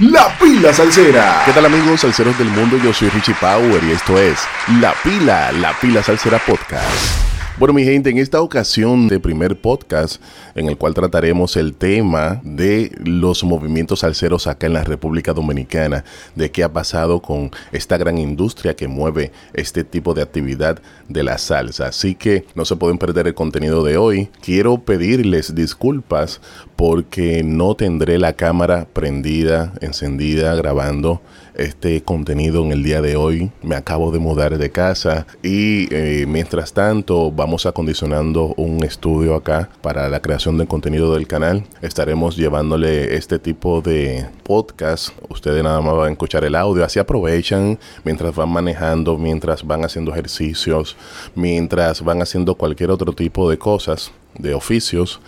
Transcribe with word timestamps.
La 0.00 0.28
Pila 0.38 0.74
Salsera. 0.74 1.42
¿Qué 1.46 1.52
tal 1.52 1.64
amigos 1.64 2.02
salseros 2.02 2.36
del 2.36 2.48
mundo? 2.48 2.76
Yo 2.76 2.92
soy 2.92 3.08
Richie 3.08 3.34
Power 3.40 3.82
y 3.82 3.92
esto 3.92 4.18
es 4.18 4.38
La 4.78 4.92
Pila, 5.02 5.50
La 5.52 5.72
Pila 5.80 6.02
Salsera 6.02 6.38
Podcast. 6.38 7.35
Bueno, 7.58 7.72
mi 7.72 7.84
gente, 7.84 8.10
en 8.10 8.18
esta 8.18 8.42
ocasión 8.42 9.08
de 9.08 9.18
primer 9.18 9.58
podcast 9.58 10.20
en 10.54 10.68
el 10.68 10.76
cual 10.76 10.92
trataremos 10.92 11.56
el 11.56 11.72
tema 11.72 12.38
de 12.44 12.92
los 13.02 13.44
movimientos 13.44 14.00
salseros 14.00 14.46
acá 14.46 14.66
en 14.66 14.74
la 14.74 14.84
República 14.84 15.32
Dominicana, 15.32 16.04
de 16.34 16.50
qué 16.50 16.64
ha 16.64 16.72
pasado 16.74 17.22
con 17.22 17.50
esta 17.72 17.96
gran 17.96 18.18
industria 18.18 18.76
que 18.76 18.88
mueve 18.88 19.32
este 19.54 19.84
tipo 19.84 20.12
de 20.12 20.20
actividad 20.20 20.82
de 21.08 21.22
la 21.22 21.38
salsa. 21.38 21.86
Así 21.86 22.14
que 22.14 22.44
no 22.54 22.66
se 22.66 22.76
pueden 22.76 22.98
perder 22.98 23.26
el 23.26 23.34
contenido 23.34 23.82
de 23.82 23.96
hoy. 23.96 24.28
Quiero 24.42 24.76
pedirles 24.76 25.54
disculpas 25.54 26.42
porque 26.76 27.42
no 27.42 27.74
tendré 27.74 28.18
la 28.18 28.34
cámara 28.34 28.86
prendida, 28.92 29.72
encendida, 29.80 30.54
grabando 30.56 31.22
este 31.56 32.02
contenido 32.02 32.64
en 32.64 32.72
el 32.72 32.82
día 32.82 33.00
de 33.00 33.16
hoy. 33.16 33.50
Me 33.62 33.76
acabo 33.76 34.12
de 34.12 34.18
mudar 34.18 34.58
de 34.58 34.70
casa 34.70 35.26
y 35.42 35.92
eh, 35.94 36.26
mientras 36.28 36.72
tanto 36.72 37.30
vamos 37.32 37.66
acondicionando 37.66 38.54
un 38.56 38.84
estudio 38.84 39.34
acá 39.34 39.70
para 39.82 40.08
la 40.08 40.20
creación 40.20 40.58
de 40.58 40.66
contenido 40.66 41.14
del 41.14 41.26
canal. 41.26 41.64
Estaremos 41.82 42.36
llevándole 42.36 43.16
este 43.16 43.38
tipo 43.38 43.80
de 43.80 44.26
podcast. 44.42 45.10
Ustedes 45.28 45.62
nada 45.62 45.80
más 45.80 45.96
van 45.96 46.08
a 46.08 46.12
escuchar 46.12 46.44
el 46.44 46.54
audio, 46.54 46.84
así 46.84 46.98
aprovechan 46.98 47.78
mientras 48.04 48.34
van 48.34 48.50
manejando, 48.50 49.18
mientras 49.18 49.66
van 49.66 49.84
haciendo 49.84 50.12
ejercicios, 50.12 50.96
mientras 51.34 52.02
van 52.02 52.22
haciendo 52.22 52.54
cualquier 52.54 52.90
otro 52.90 53.12
tipo 53.12 53.50
de 53.50 53.58
cosas 53.58 54.12
de 54.38 54.54
oficios 54.54 55.20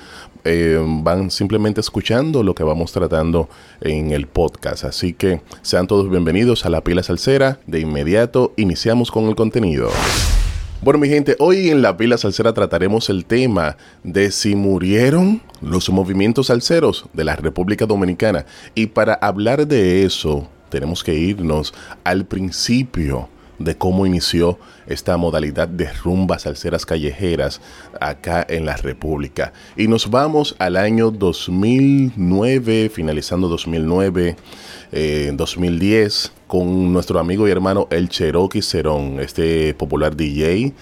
eh, 0.45 0.83
van 1.03 1.31
simplemente 1.31 1.81
escuchando 1.81 2.43
lo 2.43 2.55
que 2.55 2.65
vamos 2.65 2.93
tratando 2.93 3.49
en 3.81 4.13
el 4.13 4.27
podcast. 4.27 4.85
Así 4.85 5.13
que 5.13 5.41
sean 5.63 5.87
todos 5.87 6.11
bienvenidos 6.11 6.67
a 6.67 6.71
la 6.71 6.83
pila 6.83 7.03
salsera. 7.03 7.61
De 7.67 7.81
inmediato 7.81 8.53
iniciamos 8.57 9.11
con 9.11 9.25
el 9.25 9.37
contenido. 9.37 9.91
Bueno, 10.81 11.01
mi 11.01 11.09
gente, 11.09 11.35
hoy 11.41 11.71
en 11.71 11.83
la 11.83 11.97
pila 11.97 12.19
salsera 12.19 12.53
trataremos 12.53 13.11
el 13.11 13.25
tema 13.25 13.77
de 14.05 14.31
si 14.31 14.55
murieron 14.55 15.43
los 15.61 15.91
movimientos 15.91 16.47
salseros 16.47 17.07
de 17.13 17.25
la 17.25 17.35
República 17.35 17.85
Dominicana. 17.85 18.47
Y 18.77 18.87
para 18.87 19.15
hablar 19.15 19.67
de 19.67 20.05
eso, 20.05 20.49
tenemos 20.69 21.03
que 21.03 21.15
irnos 21.15 21.75
al 22.05 22.27
principio 22.27 23.29
de 23.59 23.77
cómo 23.77 24.07
inició 24.07 24.59
esta 24.87 25.17
modalidad 25.17 25.69
de 25.69 25.93
rumbas 25.93 26.43
salseras 26.43 26.87
callejeras 26.87 27.61
acá 28.01 28.47
en 28.49 28.65
la 28.65 28.77
República. 28.77 29.53
Y 29.77 29.89
nos 29.89 30.11
vamos 30.11 30.57
al 30.59 30.77
año 30.77 31.11
2009, 31.11 32.91
finalizando 32.93 33.49
2009, 33.49 34.37
2010, 35.35 36.27
eh, 36.27 36.31
con 36.47 36.93
nuestro 36.93 37.19
amigo 37.19 37.47
y 37.47 37.51
hermano 37.51 37.89
El 37.91 38.09
Cherokee 38.09 38.63
Cerón, 38.63 39.21
este 39.21 39.75
popular 39.75 40.17
DJ 40.17 40.73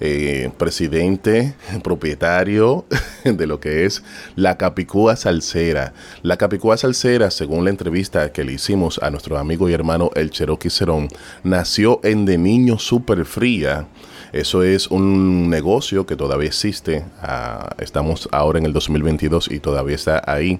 eh, 0.00 0.50
presidente, 0.56 1.54
propietario 1.82 2.84
de 3.24 3.46
lo 3.46 3.60
que 3.60 3.84
es 3.84 4.02
la 4.36 4.56
Capicúa 4.56 5.16
Salsera. 5.16 5.92
La 6.22 6.36
Capicúa 6.36 6.76
Salsera, 6.76 7.30
según 7.30 7.64
la 7.64 7.70
entrevista 7.70 8.32
que 8.32 8.44
le 8.44 8.52
hicimos 8.52 8.98
a 9.02 9.10
nuestro 9.10 9.38
amigo 9.38 9.68
y 9.68 9.72
hermano 9.72 10.10
El 10.14 10.30
Cherokee 10.30 10.70
Cerón, 10.70 11.08
nació 11.42 12.00
en 12.02 12.24
De 12.24 12.38
Niño 12.38 12.78
Super 12.78 13.24
Fría. 13.24 13.86
Eso 14.32 14.64
es 14.64 14.88
un 14.88 15.48
negocio 15.48 16.06
que 16.06 16.16
todavía 16.16 16.48
existe. 16.48 17.04
Ah, 17.22 17.70
estamos 17.78 18.28
ahora 18.32 18.58
en 18.58 18.66
el 18.66 18.72
2022 18.72 19.48
y 19.52 19.60
todavía 19.60 19.94
está 19.94 20.22
ahí. 20.26 20.58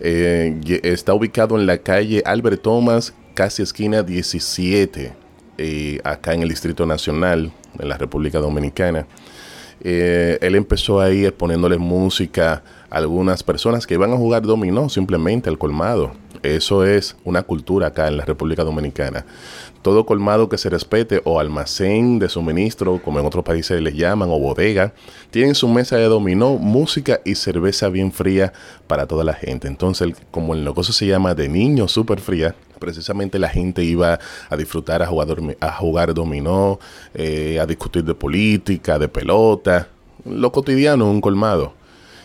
Eh, 0.00 0.80
está 0.82 1.14
ubicado 1.14 1.56
en 1.56 1.66
la 1.66 1.78
calle 1.78 2.22
Albert 2.26 2.62
Thomas, 2.62 3.14
casi 3.34 3.62
esquina 3.62 4.02
17, 4.02 5.12
eh, 5.58 6.00
acá 6.04 6.34
en 6.34 6.42
el 6.42 6.48
Distrito 6.48 6.86
Nacional 6.86 7.52
en 7.78 7.88
la 7.88 7.98
República 7.98 8.38
Dominicana. 8.38 9.06
Eh, 9.80 10.38
él 10.40 10.54
empezó 10.54 11.00
ahí 11.00 11.24
exponiéndole 11.24 11.78
música 11.78 12.62
a 12.90 12.96
algunas 12.96 13.42
personas 13.42 13.86
que 13.86 13.94
iban 13.94 14.12
a 14.12 14.16
jugar 14.16 14.42
dominó 14.42 14.88
simplemente 14.88 15.48
al 15.48 15.58
colmado. 15.58 16.12
Eso 16.44 16.84
es 16.84 17.16
una 17.24 17.42
cultura 17.42 17.86
acá 17.86 18.06
en 18.06 18.18
la 18.18 18.24
República 18.26 18.64
Dominicana. 18.64 19.24
Todo 19.80 20.04
colmado 20.04 20.50
que 20.50 20.58
se 20.58 20.68
respete 20.68 21.22
o 21.24 21.40
almacén 21.40 22.18
de 22.18 22.28
suministro, 22.28 23.00
como 23.02 23.18
en 23.18 23.24
otros 23.24 23.44
países 23.44 23.80
les 23.80 23.94
llaman, 23.94 24.28
o 24.30 24.38
bodega, 24.38 24.92
tienen 25.30 25.54
su 25.54 25.68
mesa 25.68 25.96
de 25.96 26.04
dominó, 26.04 26.56
música 26.56 27.22
y 27.24 27.36
cerveza 27.36 27.88
bien 27.88 28.12
fría 28.12 28.52
para 28.86 29.06
toda 29.06 29.24
la 29.24 29.32
gente. 29.32 29.68
Entonces, 29.68 30.14
como 30.30 30.52
el 30.52 30.64
negocio 30.64 30.92
se 30.92 31.06
llama 31.06 31.34
de 31.34 31.48
niño 31.48 31.88
súper 31.88 32.20
fría, 32.20 32.54
precisamente 32.78 33.38
la 33.38 33.48
gente 33.48 33.82
iba 33.82 34.18
a 34.50 34.56
disfrutar, 34.58 35.02
a 35.02 35.06
jugar, 35.06 35.38
a 35.60 35.72
jugar 35.72 36.12
dominó, 36.12 36.78
eh, 37.14 37.58
a 37.58 37.64
discutir 37.64 38.04
de 38.04 38.14
política, 38.14 38.98
de 38.98 39.08
pelota, 39.08 39.88
lo 40.26 40.52
cotidiano, 40.52 41.10
un 41.10 41.22
colmado. 41.22 41.72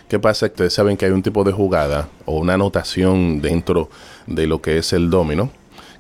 ¿Qué 0.09 0.17
pasa? 0.17 0.47
Ustedes 0.47 0.73
saben 0.73 0.97
que 0.97 1.05
hay 1.05 1.11
un 1.11 1.21
tipo 1.21 1.43
de 1.43 1.51
jugada 1.51 2.09
o 2.25 2.39
una 2.39 2.55
anotación 2.55 3.43
dentro 3.43 3.91
de 4.25 4.47
lo 4.47 4.59
que 4.59 4.79
es 4.79 4.91
el 4.91 5.11
domino 5.11 5.51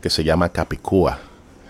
que 0.01 0.09
se 0.09 0.23
llama 0.23 0.49
capicúa. 0.49 1.19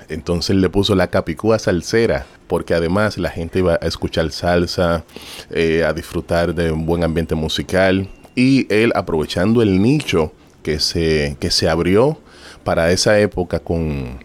Entonces 0.08 0.56
le 0.56 0.70
puso 0.70 0.96
la 0.96 1.08
capicúa 1.08 1.60
salsera, 1.60 2.26
porque 2.48 2.74
además 2.74 3.18
la 3.18 3.30
gente 3.30 3.60
iba 3.60 3.74
a 3.74 3.86
escuchar 3.86 4.32
salsa, 4.32 5.04
eh, 5.50 5.84
a 5.84 5.92
disfrutar 5.92 6.56
de 6.56 6.72
un 6.72 6.86
buen 6.86 7.04
ambiente 7.04 7.36
musical. 7.36 8.08
Y 8.36 8.74
él 8.74 8.94
aprovechando 8.96 9.62
el 9.62 9.82
nicho 9.82 10.32
que 10.64 10.80
se, 10.80 11.36
que 11.42 11.52
se 11.52 11.68
abrió 11.68 12.20
para 12.64 12.90
esa 12.94 13.20
época 13.20 13.60
con... 13.60 14.24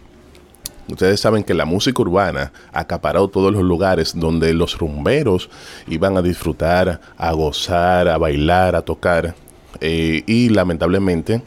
Ustedes 0.87 1.19
saben 1.19 1.43
que 1.43 1.53
la 1.53 1.65
música 1.65 2.01
urbana 2.01 2.51
acaparó 2.71 3.27
todos 3.27 3.51
los 3.51 3.63
lugares 3.63 4.13
donde 4.15 4.53
los 4.53 4.77
rumberos 4.77 5.49
iban 5.87 6.17
a 6.17 6.21
disfrutar, 6.21 7.01
a 7.17 7.31
gozar, 7.31 8.07
a 8.07 8.17
bailar, 8.17 8.75
a 8.75 8.81
tocar. 8.81 9.35
Eh, 9.81 10.23
y 10.25 10.49
lamentablemente 10.49 11.41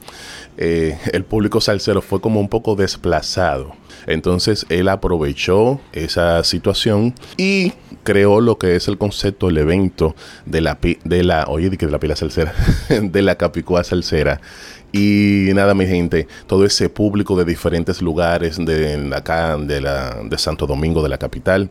eh, 0.59 0.99
el 1.12 1.25
público 1.25 1.60
salsero 1.60 2.03
fue 2.03 2.21
como 2.21 2.41
un 2.41 2.49
poco 2.49 2.75
desplazado. 2.75 3.72
Entonces 4.06 4.66
él 4.69 4.88
aprovechó 4.88 5.81
esa 5.93 6.43
situación 6.43 7.15
y 7.37 7.72
creó 8.03 8.41
lo 8.41 8.59
que 8.59 8.75
es 8.75 8.88
el 8.88 8.99
concepto, 8.99 9.49
el 9.49 9.59
evento 9.59 10.16
de 10.47 10.60
la, 10.60 10.78
de 11.05 11.25
la 11.25 11.44
oye, 11.47 11.70
de 11.70 11.91
la 11.91 12.00
pila 12.00 12.16
salsera, 12.16 12.55
de 12.88 13.22
la 13.22 13.37
Capicúa 13.37 13.84
salsera, 13.84 14.41
y 14.93 15.50
nada, 15.54 15.75
mi 15.75 15.87
gente, 15.87 16.26
todo 16.47 16.65
ese 16.65 16.88
público 16.88 17.37
de 17.37 17.44
diferentes 17.44 18.00
lugares 18.00 18.56
de 18.56 19.10
acá, 19.15 19.56
de, 19.59 19.81
la, 19.81 20.19
de 20.25 20.38
Santo 20.38 20.66
Domingo, 20.66 21.03
de 21.03 21.10
la 21.10 21.19
capital, 21.19 21.71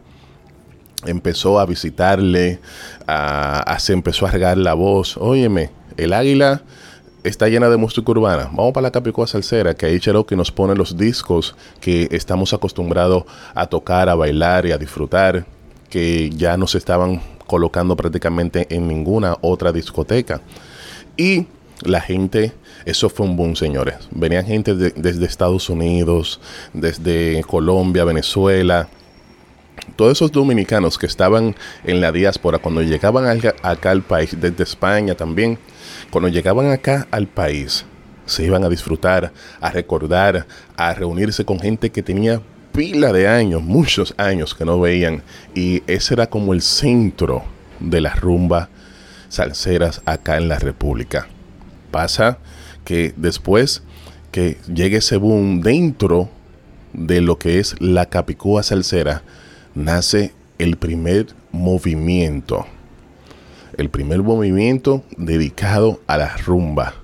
empezó 1.06 1.60
a 1.60 1.66
visitarle, 1.66 2.60
a, 3.08 3.76
se 3.80 3.94
empezó 3.94 4.28
a 4.28 4.32
regar 4.32 4.58
la 4.58 4.74
voz. 4.74 5.18
Óyeme, 5.18 5.72
el 5.98 6.14
águila 6.14 6.62
está 7.24 7.48
llena 7.48 7.70
de 7.70 7.78
música 7.78 8.12
urbana. 8.12 8.50
Vamos 8.54 8.74
para 8.74 8.84
la 8.84 8.92
Capicúa 8.92 9.26
Salsera, 9.26 9.74
que 9.74 9.88
ahí 9.88 10.00
Cherokee 10.00 10.36
nos 10.36 10.52
pone 10.52 10.76
los 10.76 10.96
discos 10.96 11.56
que 11.82 12.08
estamos 12.12 12.54
acostumbrados 12.54 13.24
a 13.56 13.66
tocar, 13.66 14.10
a 14.10 14.16
bailar 14.16 14.68
y 14.68 14.72
a 14.72 14.78
disfrutar, 14.78 15.46
que 15.90 16.30
ya 16.30 16.56
no 16.56 16.68
se 16.68 16.78
estaban 16.78 17.22
colocando 17.48 17.96
prácticamente 17.96 18.68
en 18.70 18.88
ninguna 18.88 19.38
otra 19.42 19.72
discoteca. 19.72 20.42
Y 21.16 21.48
la 21.84 22.02
gente, 22.02 22.54
eso 22.86 23.10
fue 23.10 23.26
un 23.26 23.36
boom, 23.36 23.56
señores. 23.56 23.96
Venían 24.12 24.46
gente 24.46 24.74
desde 24.76 25.26
Estados 25.26 25.70
Unidos, 25.70 26.40
desde 26.74 27.44
Colombia, 27.44 28.04
Venezuela. 28.04 28.88
Todos 29.96 30.14
esos 30.14 30.32
dominicanos 30.32 30.98
que 30.98 31.06
estaban 31.06 31.56
en 31.84 32.02
la 32.02 32.12
diáspora, 32.12 32.60
cuando 32.60 32.82
llegaban 32.82 33.26
acá, 33.28 33.56
al 33.84 34.02
país, 34.02 34.36
desde 34.40 34.64
España 34.64 35.16
también, 35.16 35.60
cuando 36.10 36.30
llegaban 36.30 36.72
acá 36.72 37.08
al 37.12 37.28
país, 37.28 37.86
se 38.26 38.44
iban 38.44 38.64
a 38.64 38.70
disfrutar, 38.70 39.32
a 39.62 39.70
recordar, 39.70 40.46
a 40.76 40.94
reunirse 40.94 41.46
con 41.46 41.60
gente 41.60 41.92
que 41.92 42.04
tenía 42.04 42.42
pila 42.74 43.14
de 43.14 43.28
años, 43.28 43.62
muchos 43.62 44.14
años 44.18 44.54
que 44.56 44.66
no 44.66 44.80
veían. 44.80 45.24
Y 45.56 45.84
ese 45.88 46.16
era 46.16 46.28
como 46.28 46.54
el 46.54 46.62
centro 46.62 47.44
de 47.80 48.02
la 48.02 48.14
rumba 48.14 48.70
salseras 49.30 50.02
acá 50.06 50.38
en 50.38 50.50
la 50.50 50.60
República. 50.60 51.28
Pasa 51.92 52.40
que 52.84 53.14
después 53.18 53.84
que 54.32 54.58
llegue 54.74 54.98
ese 54.98 55.18
boom 55.18 55.62
dentro 55.62 56.30
de 56.94 57.22
lo 57.22 57.38
que 57.38 57.60
es 57.60 57.76
la 57.80 58.06
Capicúa 58.08 58.64
Salsera, 58.64 59.24
nace 59.76 60.34
el 60.58 60.78
primer 60.78 61.28
movimiento. 61.52 62.66
El 63.78 63.90
primer 63.90 64.24
movimiento 64.24 65.04
dedicado 65.18 66.00
a 66.08 66.18
la 66.18 66.38
rumba. 66.38 66.96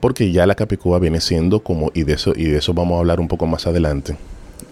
Porque 0.00 0.32
ya 0.32 0.46
la 0.46 0.54
Capicúa 0.54 0.98
viene 0.98 1.20
siendo 1.20 1.60
como, 1.60 1.90
y 1.94 2.02
de 2.02 2.14
eso, 2.14 2.32
y 2.36 2.44
de 2.44 2.58
eso 2.58 2.74
vamos 2.74 2.96
a 2.96 2.98
hablar 3.00 3.20
un 3.20 3.28
poco 3.28 3.46
más 3.46 3.66
adelante, 3.66 4.16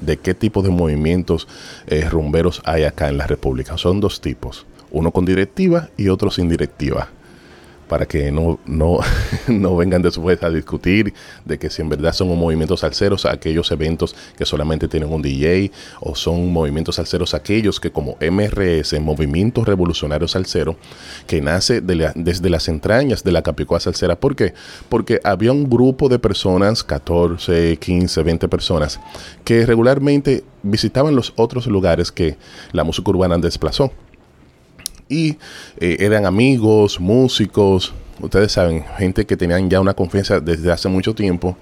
de 0.01 0.17
qué 0.19 0.35
tipo 0.35 0.63
de 0.63 0.71
movimientos 0.71 1.49
eh, 1.87 2.09
rumberos 2.09 2.61
hay 2.65 2.85
acá 2.85 3.09
en 3.09 3.19
la 3.19 3.27
República. 3.27 3.79
Son 3.79 4.01
dos 4.01 4.21
tipos, 4.21 4.67
uno 4.91 5.11
con 5.11 5.25
directiva 5.25 5.89
y 5.97 6.09
otro 6.09 6.31
sin 6.31 6.49
directiva 6.49 7.09
para 7.93 8.07
que 8.07 8.33
no, 8.33 8.59
no, 8.65 9.01
no 9.49 9.77
vengan 9.77 10.01
después 10.01 10.43
a 10.43 10.49
discutir 10.49 11.13
de 11.45 11.59
que 11.59 11.69
si 11.69 11.83
en 11.83 11.91
verdad 11.91 12.15
son 12.15 12.29
movimientos 12.39 12.81
salseros 12.81 13.27
aquellos 13.27 13.71
eventos 13.71 14.17
que 14.35 14.47
solamente 14.47 14.89
tienen 14.89 15.13
un 15.13 15.21
DJ 15.21 15.71
o 16.01 16.15
son 16.15 16.51
movimientos 16.51 16.95
salseros 16.95 17.35
aquellos 17.35 17.81
que 17.81 17.93
como 17.93 18.17
MRS, 18.19 18.99
Movimiento 18.99 19.63
Revolucionario 19.63 20.27
Salsero, 20.27 20.77
que 21.27 21.43
nace 21.43 21.83
desde 21.83 22.49
las 22.49 22.67
entrañas 22.69 23.25
de 23.25 23.33
la 23.33 23.43
Capicúa 23.43 23.79
Salsera. 23.79 24.17
¿Por 24.17 24.37
qué? 24.37 24.55
Porque 24.89 25.21
había 25.23 25.53
un 25.53 25.69
grupo 25.69 26.09
de 26.09 26.19
personas, 26.19 26.83
14, 26.83 27.77
15, 27.77 28.23
20 28.23 28.49
personas, 28.49 29.01
que 29.45 29.67
regularmente 29.67 30.45
visitaban 30.63 31.15
los 31.15 31.35
otros 31.37 31.67
lugares 31.67 32.11
que 32.11 32.39
la 32.73 32.85
música 32.85 33.11
urbana 33.11 33.37
desplazó 33.37 33.93
y 35.13 35.37
eh, 35.79 35.99
eran 36.01 36.25
amigos, 36.25 36.99
músicos, 36.99 37.93
ustedes 38.21 38.53
saben, 38.53 38.85
gente 38.97 39.27
que 39.27 39.37
tenían 39.37 39.69
ya 39.69 39.79
una 39.81 39.93
confianza 39.93 40.41
desde 40.41 40.73
hace 40.73 40.89
mucho 40.89 41.15
tiempo 41.15 41.57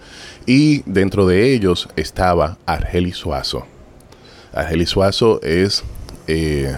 y 0.47 0.83
dentro 0.87 1.27
de 1.27 1.53
ellos 1.53 1.89
estaba 1.97 2.59
Argeli 2.65 3.13
Suazo. 3.13 3.67
Argeli 4.53 4.87
Suazo 4.87 5.43
es 5.43 5.83
eh, 6.29 6.77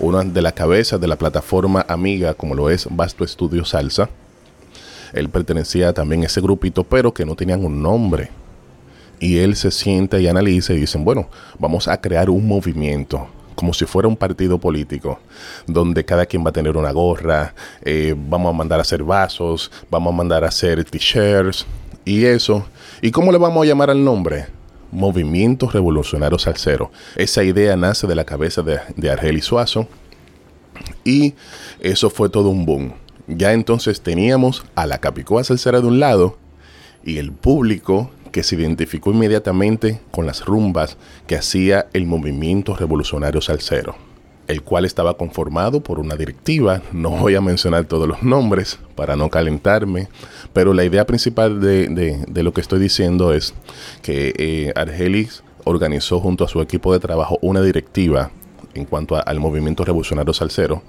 una 0.00 0.24
de 0.24 0.42
las 0.42 0.54
cabezas 0.54 1.00
de 1.00 1.06
la 1.06 1.16
plataforma 1.16 1.86
amiga 1.88 2.34
como 2.34 2.54
lo 2.54 2.68
es 2.68 2.88
Basto 2.90 3.24
Estudio 3.24 3.64
Salsa. 3.64 4.10
Él 5.12 5.28
pertenecía 5.28 5.92
también 5.92 6.22
a 6.22 6.26
ese 6.26 6.40
grupito, 6.40 6.84
pero 6.84 7.14
que 7.14 7.24
no 7.24 7.34
tenían 7.34 7.64
un 7.64 7.80
nombre. 7.80 8.30
Y 9.20 9.38
él 9.38 9.56
se 9.56 9.70
siente 9.70 10.20
y 10.20 10.28
analiza 10.28 10.74
y 10.74 10.80
dicen, 10.80 11.04
bueno, 11.04 11.28
vamos 11.58 11.88
a 11.88 12.00
crear 12.00 12.28
un 12.28 12.46
movimiento 12.46 13.28
como 13.58 13.74
si 13.74 13.86
fuera 13.86 14.06
un 14.06 14.14
partido 14.14 14.58
político, 14.58 15.18
donde 15.66 16.04
cada 16.04 16.26
quien 16.26 16.44
va 16.46 16.50
a 16.50 16.52
tener 16.52 16.76
una 16.76 16.92
gorra, 16.92 17.54
eh, 17.82 18.14
vamos 18.16 18.54
a 18.54 18.56
mandar 18.56 18.78
a 18.78 18.82
hacer 18.82 19.02
vasos, 19.02 19.72
vamos 19.90 20.14
a 20.14 20.16
mandar 20.16 20.44
a 20.44 20.46
hacer 20.46 20.84
t-shirts 20.84 21.66
y 22.04 22.24
eso. 22.24 22.64
¿Y 23.02 23.10
cómo 23.10 23.32
le 23.32 23.38
vamos 23.38 23.64
a 23.64 23.66
llamar 23.66 23.90
al 23.90 24.04
nombre? 24.04 24.46
Movimiento 24.92 25.68
Revolucionario 25.68 26.38
Salcero. 26.38 26.92
Esa 27.16 27.42
idea 27.42 27.76
nace 27.76 28.06
de 28.06 28.14
la 28.14 28.22
cabeza 28.22 28.62
de, 28.62 28.78
de 28.94 29.10
Argeli 29.10 29.42
Suazo 29.42 29.88
y 31.04 31.34
eso 31.80 32.10
fue 32.10 32.28
todo 32.28 32.50
un 32.50 32.64
boom. 32.64 32.92
Ya 33.26 33.54
entonces 33.54 34.02
teníamos 34.02 34.64
a 34.76 34.86
la 34.86 34.98
Capicúa 34.98 35.42
Salcera 35.42 35.80
de 35.80 35.88
un 35.88 35.98
lado 35.98 36.38
y 37.02 37.18
el 37.18 37.32
público 37.32 38.12
que 38.30 38.42
se 38.42 38.56
identificó 38.56 39.10
inmediatamente 39.10 40.00
con 40.10 40.26
las 40.26 40.44
rumbas 40.44 40.96
que 41.26 41.36
hacía 41.36 41.86
el 41.92 42.06
movimiento 42.06 42.76
revolucionario 42.76 43.40
salsero, 43.40 43.96
el 44.46 44.62
cual 44.62 44.84
estaba 44.84 45.14
conformado 45.16 45.80
por 45.80 45.98
una 45.98 46.16
directiva, 46.16 46.82
no 46.92 47.10
voy 47.10 47.34
a 47.34 47.40
mencionar 47.40 47.84
todos 47.84 48.08
los 48.08 48.22
nombres 48.22 48.78
para 48.94 49.16
no 49.16 49.30
calentarme, 49.30 50.08
pero 50.52 50.72
la 50.72 50.84
idea 50.84 51.06
principal 51.06 51.60
de, 51.60 52.24
lo 52.42 52.52
que 52.52 52.60
estoy 52.60 52.80
diciendo 52.80 53.32
es 53.32 53.54
que 54.02 54.34
eh, 54.36 54.72
Argelis 54.74 55.42
organizó 55.64 56.20
junto 56.20 56.44
a 56.44 56.48
su 56.48 56.60
equipo 56.60 56.92
de 56.92 57.00
trabajo 57.00 57.38
una 57.42 57.60
directiva 57.60 58.30
en 58.74 58.84
cuanto 58.84 59.16
al 59.16 59.40
movimiento 59.40 59.84
revolucionario 59.84 60.32
salsero, 60.32 60.82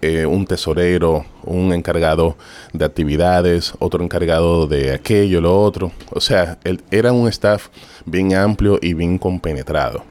eh, 0.00 0.26
un 0.26 0.46
tesorero, 0.46 1.24
un 1.44 1.72
encargado 1.72 2.36
de 2.72 2.84
actividades, 2.84 3.72
otro 3.78 4.04
encargado 4.04 4.66
de 4.66 4.92
aquello, 4.92 5.40
lo 5.40 5.60
otro. 5.60 5.90
O 6.10 6.20
sea, 6.20 6.58
era 6.90 7.12
un 7.12 7.28
staff 7.28 7.68
bien 8.04 8.34
amplio 8.34 8.78
y 8.80 8.94
bien 8.94 9.18
compenetrado. 9.18 10.04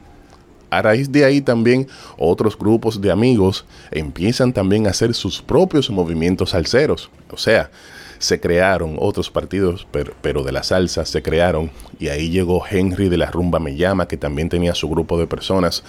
A 0.70 0.82
raíz 0.82 1.10
de 1.10 1.24
ahí 1.24 1.40
también 1.40 1.88
otros 2.18 2.58
grupos 2.58 3.00
de 3.00 3.10
amigos 3.10 3.64
empiezan 3.90 4.52
también 4.52 4.86
a 4.86 4.90
hacer 4.90 5.14
sus 5.14 5.40
propios 5.40 5.88
movimientos 5.88 6.50
salseros. 6.50 7.10
O 7.30 7.38
sea, 7.38 7.70
se 8.18 8.40
crearon 8.40 8.96
otros 8.98 9.30
partidos, 9.30 9.86
pero, 9.92 10.42
de 10.42 10.52
la 10.52 10.62
salsa 10.62 11.04
se 11.04 11.22
crearon. 11.22 11.70
Y 11.98 12.08
ahí 12.08 12.30
llegó 12.30 12.62
Henry 12.68 13.08
de 13.08 13.16
la 13.16 13.30
Rumba 13.30 13.58
Me 13.58 13.76
Llama, 13.76 14.08
que 14.08 14.16
también 14.16 14.48
tenía 14.48 14.74
su 14.74 14.88
grupo 14.88 15.18
de 15.18 15.26
personas. 15.26 15.84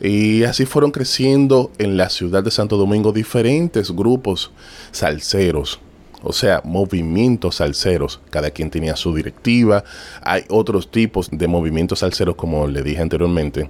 Y 0.00 0.44
así 0.44 0.66
fueron 0.66 0.90
creciendo 0.90 1.70
en 1.78 1.96
la 1.96 2.08
ciudad 2.08 2.42
de 2.42 2.50
Santo 2.50 2.76
Domingo 2.76 3.12
diferentes 3.12 3.90
grupos 3.90 4.50
salseros. 4.92 5.80
O 6.22 6.32
sea, 6.32 6.62
movimientos 6.64 7.56
salseros. 7.56 8.20
Cada 8.30 8.50
quien 8.50 8.70
tenía 8.70 8.96
su 8.96 9.14
directiva. 9.14 9.84
Hay 10.22 10.44
otros 10.48 10.90
tipos 10.90 11.28
de 11.30 11.48
movimientos 11.48 11.98
salseros, 11.98 12.34
como 12.34 12.66
le 12.66 12.82
dije 12.82 13.02
anteriormente, 13.02 13.68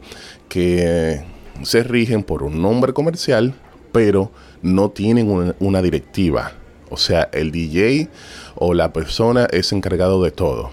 que 0.49 1.25
se 1.62 1.82
rigen 1.82 2.22
por 2.22 2.44
un 2.44 2.62
nombre 2.62 2.93
comercial, 2.93 3.55
pero 3.93 4.31
no 4.62 4.90
tienen 4.90 5.55
una 5.58 5.82
directiva 5.82 6.52
o 6.94 6.96
sea, 6.96 7.29
el 7.32 7.50
DJ 7.50 8.08
o 8.55 8.73
la 8.73 8.93
persona 8.93 9.49
es 9.50 9.73
encargado 9.73 10.23
de 10.23 10.31
todo. 10.31 10.70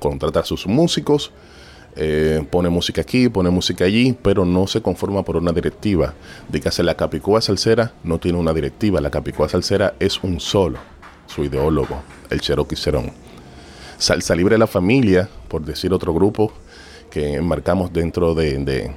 Contrata 0.00 0.40
a 0.40 0.44
sus 0.44 0.66
músicos, 0.66 1.30
eh, 1.94 2.44
pone 2.50 2.70
música 2.70 3.02
aquí, 3.02 3.28
pone 3.28 3.50
música 3.50 3.84
allí, 3.84 4.16
pero 4.20 4.44
no 4.44 4.66
se 4.66 4.82
conforma 4.82 5.22
por 5.22 5.36
una 5.36 5.52
directiva. 5.52 6.14
Dígase, 6.48 6.82
la 6.82 6.96
Capicúa 6.96 7.40
Salsera 7.40 7.92
no 8.02 8.18
tiene 8.18 8.36
una 8.36 8.52
directiva. 8.52 9.00
La 9.00 9.10
Capicúa 9.10 9.48
Salsera 9.48 9.94
es 10.00 10.24
un 10.24 10.40
solo, 10.40 10.78
su 11.26 11.44
ideólogo, 11.44 12.02
el 12.30 12.40
Cherokee 12.40 12.74
Cerón. 12.74 13.12
Salsa 13.96 14.34
Libre 14.34 14.56
de 14.56 14.58
la 14.58 14.66
Familia, 14.66 15.28
por 15.46 15.64
decir 15.64 15.92
otro 15.92 16.12
grupo 16.12 16.52
que 17.10 17.34
enmarcamos 17.34 17.92
dentro 17.92 18.34
de, 18.34 18.92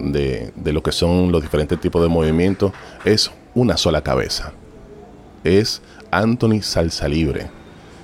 de 0.00 0.72
lo 0.72 0.82
que 0.82 0.90
son 0.90 1.30
los 1.30 1.42
diferentes 1.42 1.80
tipos 1.80 2.02
de 2.02 2.08
movimientos, 2.08 2.72
es 3.04 3.30
una 3.54 3.76
sola 3.76 4.02
cabeza. 4.02 4.52
Es 5.44 5.82
Anthony 6.10 6.62
Salsa 6.62 7.08
Libre, 7.08 7.50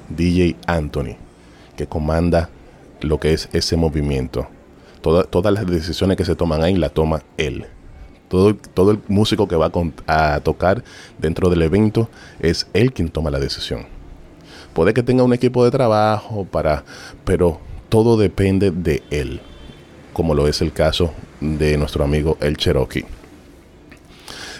DJ 0.08 0.56
Anthony, 0.66 1.16
que 1.76 1.86
comanda 1.86 2.50
lo 3.00 3.18
que 3.20 3.32
es 3.32 3.48
ese 3.52 3.76
movimiento. 3.76 4.48
todas 5.02 5.52
las 5.52 5.66
decisiones 5.66 6.16
que 6.16 6.24
se 6.24 6.34
toman 6.34 6.62
ahí 6.62 6.74
la 6.74 6.88
toma 6.88 7.22
él. 7.36 7.66
Todo, 8.28 8.54
todo 8.56 8.90
el 8.90 9.00
músico 9.08 9.48
que 9.48 9.56
va 9.56 9.70
a, 10.06 10.40
tocar 10.40 10.84
dentro 11.18 11.48
del 11.48 11.62
evento 11.62 12.10
es 12.40 12.66
él 12.74 12.92
quien 12.92 13.08
toma 13.08 13.30
la 13.30 13.38
decisión. 13.38 13.86
Puede 14.74 14.92
que 14.92 15.02
tenga 15.02 15.22
un 15.22 15.32
equipo 15.32 15.64
de 15.64 15.70
trabajo 15.70 16.44
para, 16.44 16.84
pero 17.24 17.60
todo 17.88 18.16
depende 18.16 18.70
de 18.70 19.02
él, 19.10 19.40
como 20.12 20.34
lo 20.34 20.46
es 20.46 20.60
el 20.60 20.72
caso 20.72 21.12
de 21.40 21.76
nuestro 21.78 22.04
amigo 22.04 22.36
el 22.40 22.56
Cherokee. 22.56 23.06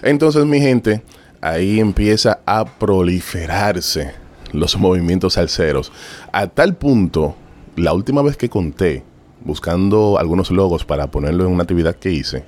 Entonces, 0.02 0.44
mi 0.46 0.60
gente, 0.60 1.02
ahí 1.40 1.80
empieza 1.80 2.40
a 2.46 2.64
proliferarse 2.64 4.12
los 4.52 4.76
movimientos 4.76 5.34
salseros. 5.34 5.92
A 6.32 6.46
tal 6.46 6.76
punto, 6.76 7.36
la 7.76 7.92
última 7.92 8.22
vez 8.22 8.36
que 8.36 8.48
conté, 8.48 9.04
buscando 9.44 10.18
algunos 10.18 10.50
logos 10.50 10.84
para 10.84 11.10
ponerlo 11.10 11.44
en 11.44 11.52
una 11.52 11.62
actividad 11.62 11.96
que 11.96 12.10
hice, 12.10 12.44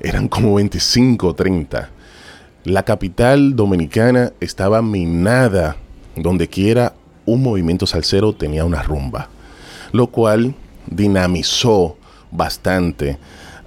eran 0.00 0.28
como 0.28 0.54
25 0.54 1.28
o 1.28 1.34
30. 1.34 1.90
La 2.64 2.82
capital 2.82 3.56
dominicana 3.56 4.32
estaba 4.40 4.82
minada. 4.82 5.76
Donde 6.16 6.48
quiera 6.48 6.94
un 7.26 7.42
movimiento 7.42 7.86
salsero 7.86 8.32
tenía 8.32 8.64
una 8.64 8.82
rumba. 8.82 9.28
Lo 9.92 10.08
cual 10.08 10.54
dinamizó 10.86 11.96
bastante 12.30 13.18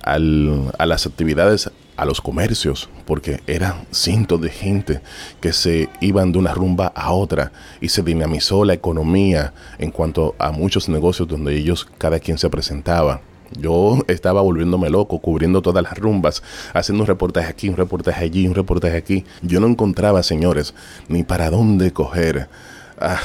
a 0.04 0.20
las 0.20 1.06
actividades 1.06 1.72
a 2.02 2.06
los 2.06 2.20
comercios, 2.20 2.90
porque 3.06 3.42
eran 3.46 3.86
cientos 3.92 4.42
de 4.42 4.50
gente 4.50 5.02
que 5.40 5.54
se 5.54 5.88
iban 6.00 6.32
de 6.32 6.40
una 6.40 6.52
rumba 6.52 6.88
a 6.96 7.14
otra 7.14 7.52
y 7.80 7.90
se 7.90 8.02
dinamizó 8.02 8.66
la 8.66 8.74
economía 8.74 9.54
en 9.78 9.92
cuanto 9.92 10.34
a 10.40 10.52
muchos 10.52 10.90
negocios 10.90 11.28
donde 11.28 11.56
ellos 11.56 11.88
cada 12.00 12.20
quien 12.20 12.40
se 12.40 12.50
presentaba. 12.50 13.22
Yo 13.52 14.00
estaba 14.08 14.42
volviéndome 14.42 14.90
loco, 14.90 15.20
cubriendo 15.20 15.62
todas 15.62 15.84
las 15.84 15.96
rumbas, 15.96 16.42
haciendo 16.74 17.04
un 17.04 17.08
reportaje 17.08 17.50
aquí, 17.50 17.70
un 17.70 17.78
reportaje 17.78 18.26
allí, 18.26 18.48
un 18.48 18.56
reportaje 18.56 18.98
aquí. 18.98 19.24
Yo 19.44 19.60
no 19.60 19.68
encontraba, 19.68 20.24
señores, 20.24 20.74
ni 21.08 21.22
para 21.22 21.52
dónde 21.52 21.94
coger. 21.94 22.50
Ah, 23.00 23.20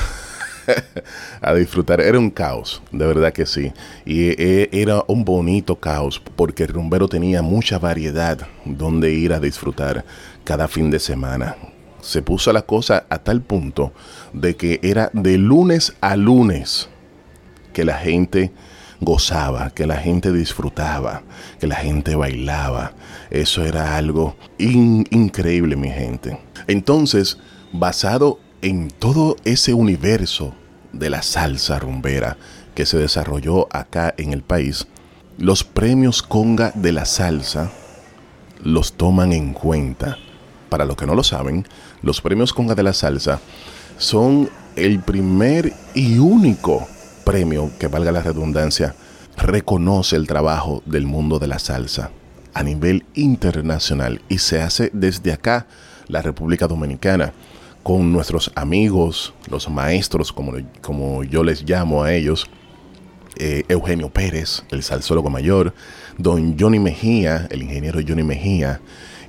a 1.40 1.54
disfrutar. 1.54 2.00
Era 2.00 2.18
un 2.18 2.30
caos, 2.30 2.82
de 2.92 3.06
verdad 3.06 3.32
que 3.32 3.46
sí. 3.46 3.72
Y 4.04 4.28
eh, 4.30 4.68
era 4.72 5.04
un 5.06 5.24
bonito 5.24 5.76
caos 5.76 6.20
porque 6.36 6.64
el 6.64 6.70
rumbero 6.70 7.08
tenía 7.08 7.42
mucha 7.42 7.78
variedad 7.78 8.46
donde 8.64 9.12
ir 9.12 9.32
a 9.32 9.40
disfrutar 9.40 10.04
cada 10.44 10.68
fin 10.68 10.90
de 10.90 10.98
semana. 10.98 11.56
Se 12.00 12.22
puso 12.22 12.52
la 12.52 12.62
cosa 12.62 13.06
a 13.08 13.18
tal 13.18 13.42
punto 13.42 13.92
de 14.32 14.56
que 14.56 14.80
era 14.82 15.10
de 15.12 15.38
lunes 15.38 15.94
a 16.00 16.16
lunes 16.16 16.88
que 17.72 17.84
la 17.84 17.98
gente 17.98 18.52
gozaba, 19.00 19.70
que 19.70 19.86
la 19.86 19.96
gente 19.96 20.32
disfrutaba, 20.32 21.22
que 21.60 21.66
la 21.66 21.76
gente 21.76 22.14
bailaba. 22.14 22.92
Eso 23.30 23.64
era 23.64 23.96
algo 23.96 24.36
increíble, 24.58 25.76
mi 25.76 25.90
gente. 25.90 26.38
Entonces, 26.66 27.38
basado 27.72 28.38
en 28.66 28.90
todo 28.90 29.36
ese 29.44 29.74
universo 29.74 30.52
de 30.92 31.08
la 31.08 31.22
salsa 31.22 31.78
rumbera 31.78 32.36
que 32.74 32.84
se 32.84 32.98
desarrolló 32.98 33.68
acá 33.70 34.12
en 34.18 34.32
el 34.32 34.42
país, 34.42 34.88
los 35.38 35.62
premios 35.62 36.20
Conga 36.20 36.72
de 36.74 36.90
la 36.90 37.04
salsa 37.04 37.70
los 38.64 38.94
toman 38.94 39.32
en 39.32 39.52
cuenta. 39.52 40.18
Para 40.68 40.84
los 40.84 40.96
que 40.96 41.06
no 41.06 41.14
lo 41.14 41.22
saben, 41.22 41.64
los 42.02 42.20
premios 42.20 42.52
Conga 42.52 42.74
de 42.74 42.82
la 42.82 42.92
Salsa 42.92 43.38
son 43.98 44.50
el 44.74 44.98
primer 44.98 45.72
y 45.94 46.18
único 46.18 46.88
premio, 47.24 47.70
que 47.78 47.86
valga 47.86 48.10
la 48.10 48.22
redundancia, 48.22 48.96
reconoce 49.36 50.16
el 50.16 50.26
trabajo 50.26 50.82
del 50.86 51.06
mundo 51.06 51.38
de 51.38 51.46
la 51.46 51.60
salsa 51.60 52.10
a 52.52 52.64
nivel 52.64 53.04
internacional 53.14 54.22
y 54.28 54.38
se 54.38 54.60
hace 54.60 54.90
desde 54.92 55.32
acá, 55.32 55.68
la 56.08 56.20
República 56.20 56.66
Dominicana, 56.66 57.32
con 57.86 58.10
nuestros 58.12 58.50
amigos, 58.56 59.32
los 59.48 59.70
maestros, 59.70 60.32
como, 60.32 60.54
como 60.82 61.22
yo 61.22 61.44
les 61.44 61.62
llamo 61.62 62.02
a 62.02 62.12
ellos, 62.12 62.48
eh, 63.36 63.62
Eugenio 63.68 64.08
Pérez, 64.08 64.64
el 64.72 64.82
salsólogo 64.82 65.30
mayor, 65.30 65.72
don 66.18 66.58
Johnny 66.58 66.80
Mejía, 66.80 67.46
el 67.48 67.62
ingeniero 67.62 68.00
Johnny 68.04 68.24
Mejía, 68.24 68.80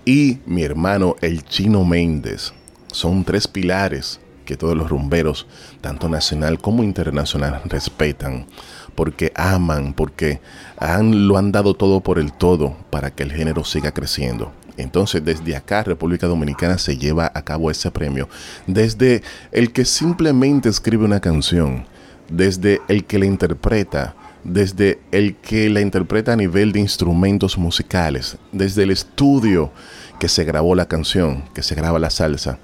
y 0.06 0.40
mi 0.48 0.64
hermano 0.64 1.16
el 1.22 1.44
Chino 1.44 1.86
Méndez. 1.86 2.52
Son 2.92 3.24
tres 3.24 3.48
pilares 3.48 4.20
que 4.44 4.58
todos 4.58 4.76
los 4.76 4.90
rumberos, 4.90 5.46
tanto 5.82 6.10
nacional 6.10 6.58
como 6.60 6.82
internacional, 6.82 7.62
respetan, 7.66 8.48
porque 8.96 9.32
aman, 9.36 9.94
porque 9.94 10.42
han, 10.80 11.28
lo 11.28 11.38
han 11.38 11.52
dado 11.52 11.76
todo 11.76 12.02
por 12.02 12.18
el 12.18 12.34
todo 12.34 12.76
para 12.90 13.12
que 13.12 13.22
el 13.22 13.32
género 13.32 13.64
siga 13.64 13.92
creciendo. 13.92 14.52
Entonces, 14.78 15.26
desde 15.26 15.56
acá, 15.56 15.84
República 15.84 16.28
Dominicana 16.28 16.78
se 16.78 16.98
lleva 16.98 17.32
a 17.34 17.42
cabo 17.42 17.72
ese 17.72 17.92
premio. 17.92 18.30
Desde 18.68 19.24
el 19.52 19.74
que 19.74 19.86
simplemente 19.86 20.70
escribe 20.70 21.04
una 21.04 21.20
canción, 21.20 21.86
desde 22.30 22.82
el 22.88 23.06
que 23.06 23.20
la 23.20 23.26
interpreta, 23.26 24.16
desde 24.44 25.00
el 25.12 25.36
que 25.36 25.70
la 25.70 25.82
interpreta 25.82 26.34
a 26.34 26.38
nivel 26.38 26.72
de 26.72 26.80
instrumentos 26.80 27.58
musicales, 27.58 28.38
desde 28.52 28.84
el 28.84 28.92
estudio 28.92 29.72
que 30.20 30.30
se 30.30 30.44
grabó 30.44 30.76
la 30.76 30.88
canción, 30.88 31.44
que 31.54 31.64
se 31.64 31.76
graba 31.76 32.00
la 32.00 32.10
salsa, 32.10 32.60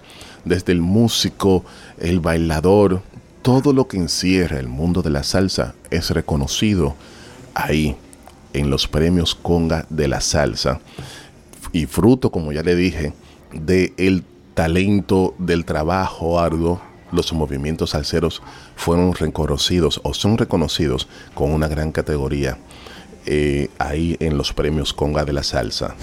desde 0.46 0.72
el 0.72 0.82
músico, 0.82 1.66
el 2.00 2.20
bailador, 2.20 3.02
todo 3.42 3.74
lo 3.74 3.88
que 3.88 3.98
encierra 3.98 4.60
el 4.60 4.68
mundo 4.68 5.02
de 5.02 5.10
la 5.10 5.24
salsa 5.24 5.76
es 5.90 6.10
reconocido 6.12 6.96
ahí 7.54 7.98
en 8.54 8.70
los 8.70 8.88
premios 8.88 9.36
Conga 9.36 9.86
de 9.90 10.08
la 10.08 10.22
salsa 10.22 10.80
y 11.74 11.88
fruto, 11.88 12.32
como 12.32 12.54
ya 12.54 12.64
le 12.64 12.76
dije, 12.76 13.12
de 13.52 13.94
el 13.98 14.24
talento 14.54 15.34
del 15.40 15.66
trabajo 15.66 16.40
arduo 16.40 16.80
los 17.12 17.32
movimientos 17.32 17.92
salseros 17.92 18.42
fueron 18.76 19.14
reconocidos 19.14 20.02
o 20.04 20.14
son 20.14 20.38
reconocidos 20.38 21.08
con 21.34 21.52
una 21.52 21.68
gran 21.68 21.92
categoría 21.92 22.58
eh, 23.26 23.70
ahí 23.78 24.18
en 24.20 24.38
los 24.38 24.52
premios 24.52 24.94
Conga 24.94 25.24
de 25.24 25.34
la 25.34 25.44
Salsa. 25.44 25.96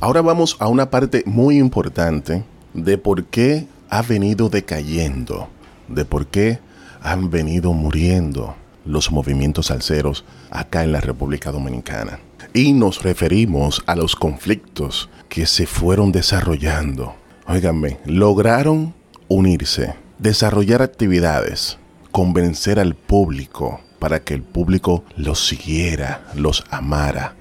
Ahora 0.00 0.20
vamos 0.20 0.56
a 0.58 0.66
una 0.68 0.90
parte 0.90 1.22
muy 1.24 1.58
importante 1.58 2.44
de 2.74 2.98
por 2.98 3.24
qué 3.24 3.66
ha 3.88 4.02
venido 4.02 4.48
decayendo, 4.48 5.48
de 5.88 6.04
por 6.04 6.26
qué 6.26 6.58
han 7.00 7.30
venido 7.30 7.72
muriendo 7.72 8.54
los 8.84 9.10
movimientos 9.10 9.66
salseros 9.66 10.24
acá 10.50 10.82
en 10.82 10.92
la 10.92 11.00
República 11.00 11.52
Dominicana. 11.52 12.18
Y 12.54 12.72
nos 12.72 13.02
referimos 13.02 13.82
a 13.86 13.94
los 13.94 14.16
conflictos 14.16 15.08
que 15.28 15.46
se 15.46 15.66
fueron 15.66 16.12
desarrollando. 16.12 17.14
Óiganme, 17.46 17.98
lograron 18.04 18.94
unirse 19.28 19.94
desarrollar 20.18 20.82
actividades, 20.82 21.78
convencer 22.10 22.80
al 22.80 22.94
público 22.94 23.80
para 23.98 24.20
que 24.20 24.34
el 24.34 24.42
público 24.42 25.04
los 25.16 25.46
siguiera, 25.46 26.26
los 26.34 26.64
amara, 26.70 27.34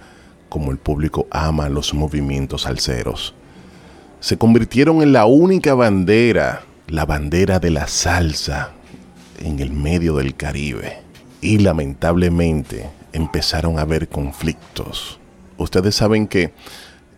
como 0.49 0.71
el 0.71 0.77
público 0.77 1.27
ama 1.31 1.69
los 1.69 1.93
movimientos 1.93 2.63
salseros. 2.63 3.33
Se 4.19 4.37
convirtieron 4.37 5.01
en 5.01 5.13
la 5.13 5.25
única 5.25 5.73
bandera, 5.73 6.63
la 6.87 7.05
bandera 7.05 7.59
de 7.59 7.71
la 7.71 7.87
salsa, 7.87 8.71
en 9.39 9.59
el 9.59 9.71
medio 9.71 10.15
del 10.15 10.35
Caribe. 10.35 10.99
Y 11.41 11.59
lamentablemente 11.59 12.89
empezaron 13.13 13.77
a 13.77 13.81
haber 13.81 14.07
conflictos. 14.07 15.19
Ustedes 15.57 15.95
saben 15.95 16.27
que 16.27 16.53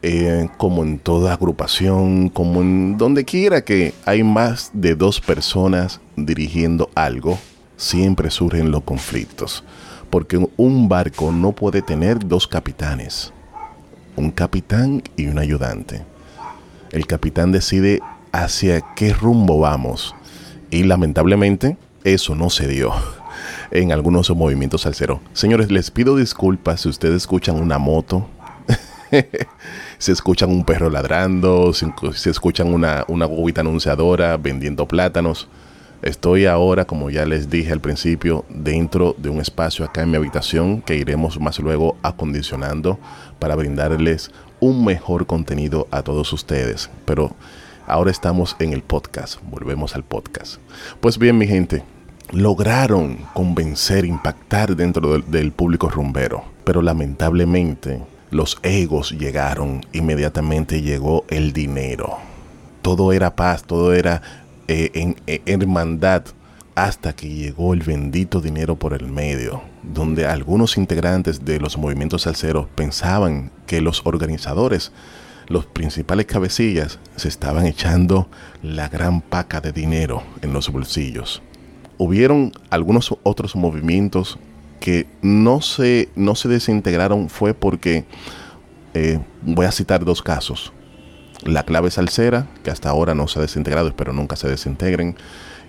eh, 0.01 0.47
como 0.57 0.83
en 0.83 0.97
toda 0.97 1.33
agrupación, 1.33 2.29
como 2.29 2.61
en 2.61 2.97
donde 2.97 3.25
quiera 3.25 3.65
que 3.65 3.93
hay 4.05 4.23
más 4.23 4.71
de 4.73 4.95
dos 4.95 5.19
personas 5.19 5.99
dirigiendo 6.15 6.89
algo, 6.95 7.37
siempre 7.75 8.31
surgen 8.31 8.71
los 8.71 8.83
conflictos. 8.83 9.63
Porque 10.09 10.43
un 10.57 10.87
barco 10.87 11.31
no 11.31 11.51
puede 11.51 11.81
tener 11.81 12.25
dos 12.25 12.47
capitanes, 12.47 13.33
un 14.15 14.31
capitán 14.31 15.03
y 15.17 15.27
un 15.27 15.37
ayudante. 15.37 16.03
El 16.91 17.05
capitán 17.05 17.51
decide 17.51 17.99
hacia 18.31 18.81
qué 18.95 19.13
rumbo 19.13 19.59
vamos 19.59 20.15
y 20.71 20.83
lamentablemente 20.83 21.77
eso 22.03 22.35
no 22.35 22.49
se 22.49 22.67
dio 22.67 22.93
en 23.71 23.91
algunos 23.91 24.29
movimientos 24.29 24.81
salseros. 24.81 25.19
Señores, 25.33 25.71
les 25.71 25.91
pido 25.91 26.15
disculpas 26.15 26.81
si 26.81 26.89
ustedes 26.89 27.17
escuchan 27.17 27.55
una 27.55 27.77
moto 27.77 28.27
se 29.97 30.11
escuchan 30.11 30.49
un 30.49 30.63
perro 30.63 30.89
ladrando, 30.89 31.73
se, 31.73 32.29
escuchan 32.29 32.73
una, 32.73 33.05
una 33.07 33.27
anunciadora 33.57 34.37
vendiendo 34.37 34.87
plátanos. 34.87 35.47
Estoy 36.01 36.45
ahora, 36.45 36.85
como 36.85 37.09
ya 37.09 37.25
les 37.25 37.49
dije 37.49 37.73
al 37.73 37.81
principio, 37.81 38.45
dentro 38.49 39.15
de 39.17 39.29
un 39.29 39.41
espacio 39.41 39.83
acá 39.83 40.01
en 40.01 40.11
mi 40.11 40.17
habitación 40.17 40.81
que 40.81 40.95
iremos 40.95 41.39
más 41.39 41.59
luego 41.59 41.97
acondicionando 42.03 42.99
para 43.37 43.55
brindarles 43.55 44.31
un 44.61 44.85
mejor 44.85 45.25
contenido 45.25 45.87
a 45.91 46.01
todos 46.01 46.31
ustedes. 46.31 46.89
Pero 47.03 47.35
ahora 47.85 48.11
estamos 48.11 48.55
en 48.59 48.71
el 48.71 48.81
podcast, 48.81 49.39
volvemos 49.49 49.95
al 49.95 50.03
podcast. 50.03 50.57
Pues 51.01 51.17
bien, 51.17 51.37
mi 51.37 51.47
gente, 51.47 51.83
lograron 52.31 53.17
convencer, 53.33 54.05
impactar 54.05 54.75
dentro 54.75 55.19
del, 55.19 55.51
público 55.51 55.89
rumbero, 55.89 56.43
pero 56.63 56.81
lamentablemente 56.81 58.01
los 58.31 58.59
egos 58.61 59.11
llegaron, 59.11 59.81
inmediatamente 59.93 60.81
llegó 60.81 61.25
el 61.29 61.53
dinero. 61.53 62.17
Todo 62.81 63.11
era 63.13 63.35
paz, 63.35 63.63
todo 63.63 63.93
era 63.93 64.21
eh, 64.67 64.91
en, 64.93 65.15
en 65.25 65.61
hermandad, 65.61 66.23
hasta 66.75 67.13
que 67.13 67.27
llegó 67.27 67.73
el 67.73 67.81
bendito 67.81 68.39
dinero 68.39 68.77
por 68.77 68.93
el 68.93 69.07
medio, 69.07 69.61
donde 69.83 70.25
algunos 70.25 70.77
integrantes 70.77 71.43
de 71.43 71.59
los 71.59 71.77
movimientos 71.77 72.21
salseros 72.21 72.67
pensaban 72.75 73.51
que 73.65 73.81
los 73.81 74.05
organizadores, 74.05 74.93
los 75.47 75.65
principales 75.65 76.27
cabecillas, 76.27 76.99
se 77.17 77.27
estaban 77.27 77.65
echando 77.65 78.29
la 78.61 78.87
gran 78.87 79.19
paca 79.19 79.59
de 79.59 79.73
dinero 79.73 80.23
en 80.41 80.53
los 80.53 80.69
bolsillos. 80.71 81.41
Hubieron 81.99 82.53
algunos 82.71 83.13
otros 83.21 83.55
movimientos 83.55 84.39
que 84.79 85.05
no 85.21 85.61
se, 85.61 86.09
no 86.15 86.33
se 86.33 86.47
desintegraron 86.47 87.29
fue 87.29 87.53
porque, 87.53 88.05
eh, 88.93 89.19
voy 89.41 89.65
a 89.65 89.71
citar 89.71 90.05
dos 90.05 90.23
casos. 90.23 90.73
La 91.43 91.63
clave 91.63 91.91
salsera, 91.91 92.47
que 92.63 92.71
hasta 92.71 92.89
ahora 92.89 93.13
no 93.13 93.27
se 93.27 93.39
ha 93.39 93.41
desintegrado, 93.41 93.89
espero 93.89 94.13
nunca 94.13 94.37
se 94.37 94.47
desintegren, 94.47 95.17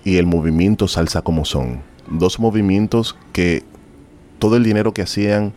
y 0.05 0.17
el 0.17 0.27
movimiento 0.27 0.89
Salsa 0.89 1.21
como 1.23 1.45
son. 1.45 1.83
Dos 2.09 2.39
movimientos 2.39 3.17
que 3.33 3.65
todo 4.39 4.57
el 4.57 4.65
dinero 4.65 4.95
que 4.95 5.03
hacían 5.03 5.53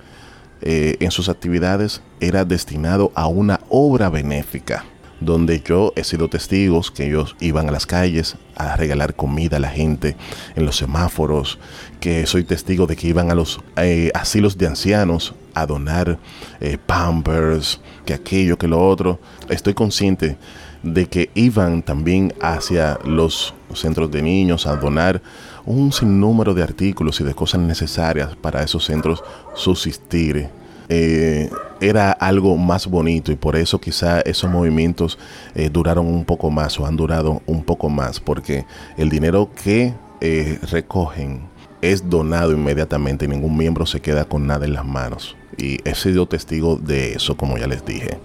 eh, 0.61 0.97
en 0.99 1.11
sus 1.11 1.29
actividades 1.29 2.01
era 2.19 2.45
destinado 2.45 3.11
a 3.15 3.27
una 3.27 3.61
obra 3.69 4.09
benéfica 4.09 4.85
donde 5.19 5.61
yo 5.61 5.93
he 5.95 6.03
sido 6.03 6.27
testigos 6.27 6.91
que 6.91 7.07
ellos 7.07 7.35
iban 7.39 7.69
a 7.69 7.71
las 7.71 7.85
calles 7.85 8.35
a 8.55 8.75
regalar 8.75 9.15
comida 9.15 9.57
a 9.57 9.59
la 9.59 9.69
gente 9.69 10.15
en 10.55 10.65
los 10.65 10.77
semáforos, 10.77 11.59
que 11.99 12.25
soy 12.25 12.43
testigo 12.43 12.87
de 12.87 12.95
que 12.95 13.07
iban 13.07 13.31
a 13.31 13.35
los 13.35 13.61
eh, 13.77 14.11
asilos 14.13 14.57
de 14.57 14.67
ancianos 14.67 15.33
a 15.53 15.65
donar 15.65 16.19
eh, 16.59 16.77
pampers, 16.83 17.79
que 18.05 18.13
aquello, 18.13 18.57
que 18.57 18.67
lo 18.67 18.85
otro. 18.85 19.19
Estoy 19.49 19.73
consciente 19.73 20.37
de 20.81 21.05
que 21.07 21.29
iban 21.33 21.81
también 21.81 22.33
hacia 22.41 22.99
los 23.05 23.53
centros 23.73 24.11
de 24.11 24.21
niños 24.21 24.67
a 24.67 24.75
donar 24.75 25.21
un 25.65 25.93
sinnúmero 25.93 26.53
de 26.53 26.61
artículos 26.61 27.21
y 27.21 27.23
de 27.23 27.33
cosas 27.33 27.61
necesarias 27.61 28.35
para 28.35 28.61
esos 28.63 28.85
centros 28.85 29.23
subsistir 29.55 30.49
eh, 30.89 31.49
era 31.79 32.11
algo 32.11 32.57
más 32.57 32.87
bonito 32.87 33.31
y 33.31 33.35
por 33.35 33.55
eso 33.55 33.79
quizá 33.79 34.21
esos 34.21 34.49
movimientos 34.49 35.17
eh, 35.55 35.69
duraron 35.69 36.07
un 36.07 36.25
poco 36.25 36.49
más 36.49 36.79
o 36.79 36.85
han 36.85 36.95
durado 36.95 37.41
un 37.45 37.63
poco 37.63 37.89
más 37.89 38.19
porque 38.19 38.65
el 38.97 39.09
dinero 39.09 39.49
que 39.63 39.93
eh, 40.21 40.59
recogen 40.71 41.41
es 41.81 42.09
donado 42.09 42.53
inmediatamente 42.53 43.27
ningún 43.27 43.57
miembro 43.57 43.85
se 43.85 44.01
queda 44.01 44.25
con 44.25 44.47
nada 44.47 44.65
en 44.65 44.73
las 44.73 44.85
manos. 44.85 45.35
Y 45.57 45.77
he 45.87 45.93
sido 45.95 46.27
testigo 46.27 46.77
de 46.77 47.13
eso 47.13 47.35
como 47.35 47.57
ya 47.57 47.67
les 47.67 47.85
dije. 47.85 48.19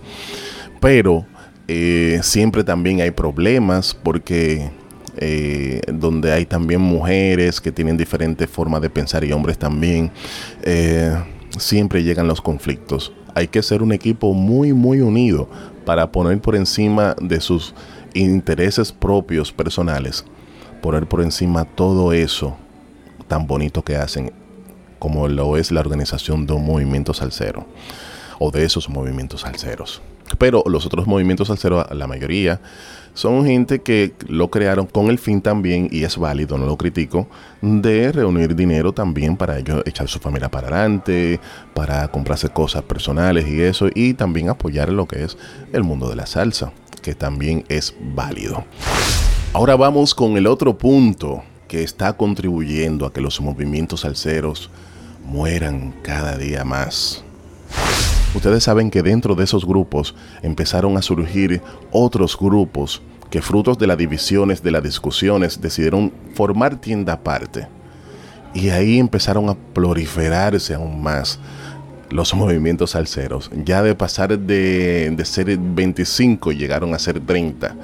Pero 0.80 1.26
siempre 2.22 2.64
también 2.64 3.02
hay 3.02 3.10
problemas 3.10 3.94
porque 3.94 4.70
donde 5.92 6.32
hay 6.32 6.46
también 6.46 6.80
mujeres 6.80 7.60
que 7.60 7.72
tienen 7.72 7.96
diferentes 7.96 8.48
formas 8.48 8.80
de 8.80 8.88
pensar 8.88 9.24
y 9.24 9.32
hombres 9.32 9.58
también 9.58 10.10
siempre 11.58 12.02
llegan 12.02 12.28
los 12.28 12.40
conflictos. 12.40 13.12
hay 13.34 13.46
que 13.48 13.62
ser 13.62 13.82
un 13.82 13.92
equipo 13.92 14.34
muy, 14.34 14.72
muy 14.72 15.00
unido 15.00 15.48
para 15.84 16.10
poner 16.10 16.40
por 16.40 16.56
encima 16.56 17.14
de 17.20 17.40
sus 17.40 17.72
intereses 18.14 18.90
propios 18.90 19.52
personales, 19.52 20.24
poner 20.82 21.06
por 21.06 21.22
encima 21.22 21.64
todo 21.64 22.12
eso 22.12 22.56
tan 23.28 23.46
bonito 23.46 23.82
que 23.82 23.96
hacen 23.96 24.32
como 24.98 25.28
lo 25.28 25.56
es 25.56 25.70
la 25.70 25.80
organización 25.80 26.46
de 26.46 26.54
un 26.54 26.66
movimiento 26.66 27.14
salsero 27.14 27.66
o 28.38 28.50
de 28.50 28.64
esos 28.64 28.88
movimientos 28.88 29.42
salseros. 29.42 30.02
Pero 30.37 30.62
los 30.66 30.85
otros 30.85 31.06
movimientos 31.06 31.49
salseros, 31.49 31.87
la 31.94 32.06
mayoría, 32.06 32.61
son 33.14 33.44
gente 33.44 33.80
que 33.80 34.12
lo 34.28 34.49
crearon 34.49 34.87
con 34.87 35.08
el 35.08 35.18
fin 35.18 35.40
también, 35.40 35.88
y 35.90 36.04
es 36.04 36.16
válido, 36.18 36.56
no 36.56 36.66
lo 36.66 36.76
critico, 36.76 37.28
de 37.62 38.12
reunir 38.12 38.54
dinero 38.54 38.92
también 38.92 39.37
para 39.37 39.58
ellos 39.58 39.82
echar 39.87 40.08
su 40.08 40.20
familia 40.20 40.49
para 40.49 40.68
adelante, 40.68 41.40
para 41.75 42.06
comprarse 42.08 42.49
cosas 42.49 42.82
personales 42.82 43.49
y 43.49 43.61
eso, 43.61 43.88
y 43.92 44.14
también 44.14 44.50
apoyar 44.50 44.90
lo 44.90 45.06
que 45.06 45.25
es 45.25 45.37
el 45.73 45.82
mundo 45.82 46.08
de 46.08 46.16
la 46.16 46.26
salsa, 46.26 46.73
que 47.02 47.14
también 47.14 47.64
es 47.68 47.94
válido. 48.14 48.64
Ahora 49.52 49.75
vamos 49.76 50.14
con 50.14 50.37
el 50.37 50.47
otro 50.47 50.78
punto 50.78 51.42
que 51.66 51.82
está 51.82 52.12
contribuyendo 52.16 53.04
a 53.04 53.12
que 53.12 53.20
los 53.20 53.40
movimientos 53.40 54.02
salseros 54.02 54.70
mueran 55.25 55.92
cada 56.02 56.37
día 56.37 56.64
más. 56.64 57.25
Ustedes 58.38 58.62
saben 58.62 58.92
que 58.92 59.02
dentro 59.02 59.35
de 59.35 59.42
esos 59.42 59.66
grupos 59.66 60.14
empezaron 60.42 60.97
a 60.97 61.02
surgir 61.02 61.61
otros 61.90 62.38
grupos 62.38 63.02
que 63.30 63.42
frutos 63.42 63.78
de 63.78 63.88
las 63.88 63.99
divisiones, 63.99 64.62
de 64.62 64.71
las 64.71 64.85
discusiones, 64.85 65.61
decidieron 65.61 66.12
formar 66.35 66.80
tienda 66.80 67.14
aparte. 67.14 67.66
Y 68.54 68.68
ahí 68.68 69.00
empezaron 69.00 69.49
a 69.49 69.57
proliferarse 69.57 70.75
aún 70.75 71.02
más 71.02 71.40
los 72.11 72.33
movimientos 72.33 72.92
salseros. 72.92 73.50
Ya 73.64 73.83
de 73.83 73.97
pasar 73.97 74.38
de, 74.38 75.11
de 75.11 75.25
ser 75.25 75.59
25 75.59 76.52
llegaron 76.52 76.95
a 76.95 77.00
ser 77.00 77.18
30 77.18 77.75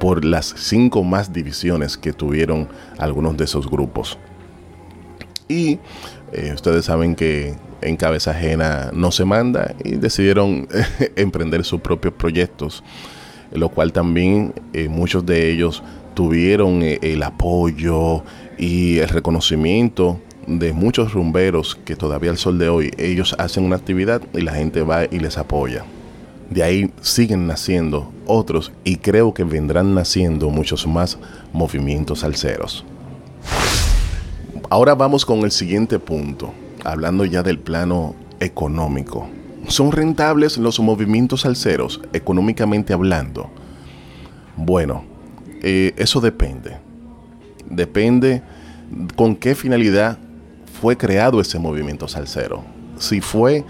por 0.00 0.24
las 0.24 0.52
cinco 0.56 1.04
más 1.04 1.32
divisiones 1.32 1.96
que 1.96 2.12
tuvieron 2.12 2.66
algunos 2.98 3.36
de 3.36 3.44
esos 3.44 3.70
grupos. 3.70 4.18
Y 5.46 5.78
eh, 6.32 6.50
ustedes 6.52 6.86
saben 6.86 7.14
que 7.14 7.54
en 7.86 7.96
cabeza 7.96 8.32
ajena 8.32 8.90
no 8.92 9.10
se 9.12 9.24
manda 9.24 9.74
y 9.84 9.92
decidieron 9.96 10.68
emprender 11.16 11.64
sus 11.64 11.80
propios 11.80 12.14
proyectos, 12.14 12.82
lo 13.52 13.68
cual 13.68 13.92
también 13.92 14.54
eh, 14.72 14.88
muchos 14.88 15.24
de 15.24 15.50
ellos 15.50 15.82
tuvieron 16.14 16.82
eh, 16.82 16.98
el 17.02 17.22
apoyo 17.22 18.24
y 18.58 18.98
el 18.98 19.08
reconocimiento 19.08 20.20
de 20.46 20.72
muchos 20.72 21.12
rumberos 21.12 21.78
que 21.84 21.96
todavía 21.96 22.30
al 22.30 22.38
sol 22.38 22.58
de 22.58 22.68
hoy 22.68 22.90
ellos 22.98 23.34
hacen 23.38 23.64
una 23.64 23.76
actividad 23.76 24.22
y 24.32 24.40
la 24.42 24.54
gente 24.54 24.82
va 24.82 25.04
y 25.04 25.18
les 25.18 25.38
apoya. 25.38 25.84
De 26.50 26.62
ahí 26.62 26.92
siguen 27.00 27.46
naciendo 27.46 28.12
otros 28.26 28.72
y 28.84 28.96
creo 28.96 29.34
que 29.34 29.44
vendrán 29.44 29.94
naciendo 29.94 30.48
muchos 30.50 30.86
más 30.86 31.18
movimientos 31.52 32.20
salseros. 32.20 32.84
Ahora 34.70 34.94
vamos 34.94 35.24
con 35.24 35.40
el 35.40 35.50
siguiente 35.50 35.98
punto, 35.98 36.52
hablando 36.92 37.24
ya 37.24 37.42
del 37.42 37.58
plano 37.58 38.14
económico. 38.40 39.28
¿Son 39.68 39.90
rentables 39.90 40.58
los 40.58 40.78
movimientos 40.78 41.40
salseros 41.42 42.00
económicamente 42.12 42.92
hablando? 42.92 43.50
Bueno, 44.56 45.04
eh, 45.62 45.92
eso 45.96 46.20
depende. 46.20 46.78
Depende 47.68 48.42
con 49.16 49.34
qué 49.34 49.54
finalidad 49.54 50.18
fue 50.80 50.96
creado 50.96 51.40
ese 51.40 51.58
movimiento 51.58 52.06
salsero. 52.06 52.62
Si 52.98 53.20
fue 53.20 53.64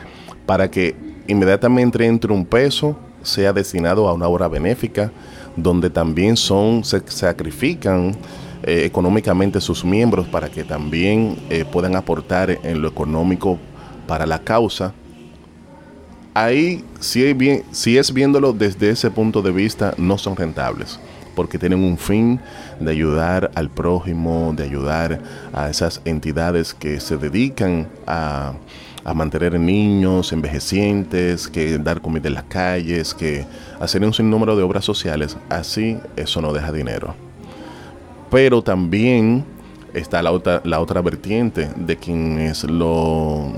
para 0.45 0.71
que 0.71 0.95
inmediatamente 1.27 2.05
entre 2.05 2.33
un 2.33 2.45
peso 2.45 2.99
sea 3.23 3.53
destinado 3.53 4.09
a 4.09 4.13
una 4.13 4.29
obra 4.29 4.49
benéfica, 4.49 5.11
donde 5.57 5.89
también 5.89 6.37
son, 6.37 6.85
se 6.85 7.03
sacrifican 7.07 8.15
eh, 8.63 8.85
económicamente 8.85 9.61
sus 9.61 9.85
miembros 9.85 10.27
para 10.27 10.49
que 10.49 10.65
también 10.65 11.37
eh, 11.51 11.65
puedan 11.65 11.97
aportar 11.97 12.59
en 12.63 12.83
lo 12.83 12.89
económico 12.89 13.59
para 14.07 14.27
la 14.27 14.39
causa. 14.39 14.93
Ahí, 16.35 16.85
si 17.01 17.25
es, 17.25 17.37
bien, 17.37 17.65
si 17.71 17.97
es 17.97 18.13
viéndolo 18.13 18.53
desde 18.53 18.91
ese 18.91 19.11
punto 19.11 19.41
de 19.41 19.53
vista, 19.53 19.95
no 19.97 20.19
son 20.19 20.37
rentables, 20.37 21.01
porque 21.35 21.59
tienen 21.59 21.83
un 21.83 21.97
fin 21.97 22.41
de 22.79 22.91
ayudar 22.91 23.51
al 23.55 23.71
prójimo, 23.71 24.53
de 24.55 24.65
ayudar 24.65 25.21
a 25.55 25.71
esas 25.71 26.03
entidades 26.05 26.75
que 26.75 27.01
se 27.01 27.17
dedican 27.17 27.89
a, 28.07 28.53
a 29.03 29.15
mantener 29.15 29.59
niños 29.59 30.33
envejecientes, 30.33 31.49
que 31.49 31.79
dar 31.79 32.03
comida 32.03 32.29
en 32.29 32.35
las 32.35 32.45
calles, 32.45 33.15
que 33.15 33.47
hacer 33.81 34.05
un 34.05 34.13
sinnúmero 34.13 34.57
de 34.57 34.63
obras 34.63 34.85
sociales. 34.85 35.39
Así 35.49 35.97
eso 36.17 36.43
no 36.43 36.53
deja 36.53 36.71
dinero. 36.71 37.26
Pero 38.31 38.63
también 38.63 39.45
está 39.95 40.23
la 40.23 40.33
otra, 40.33 40.61
la 40.65 40.81
otra 40.81 41.01
vertiente 41.01 41.71
de 41.77 41.97
quienes 41.97 42.65
lo, 42.65 43.53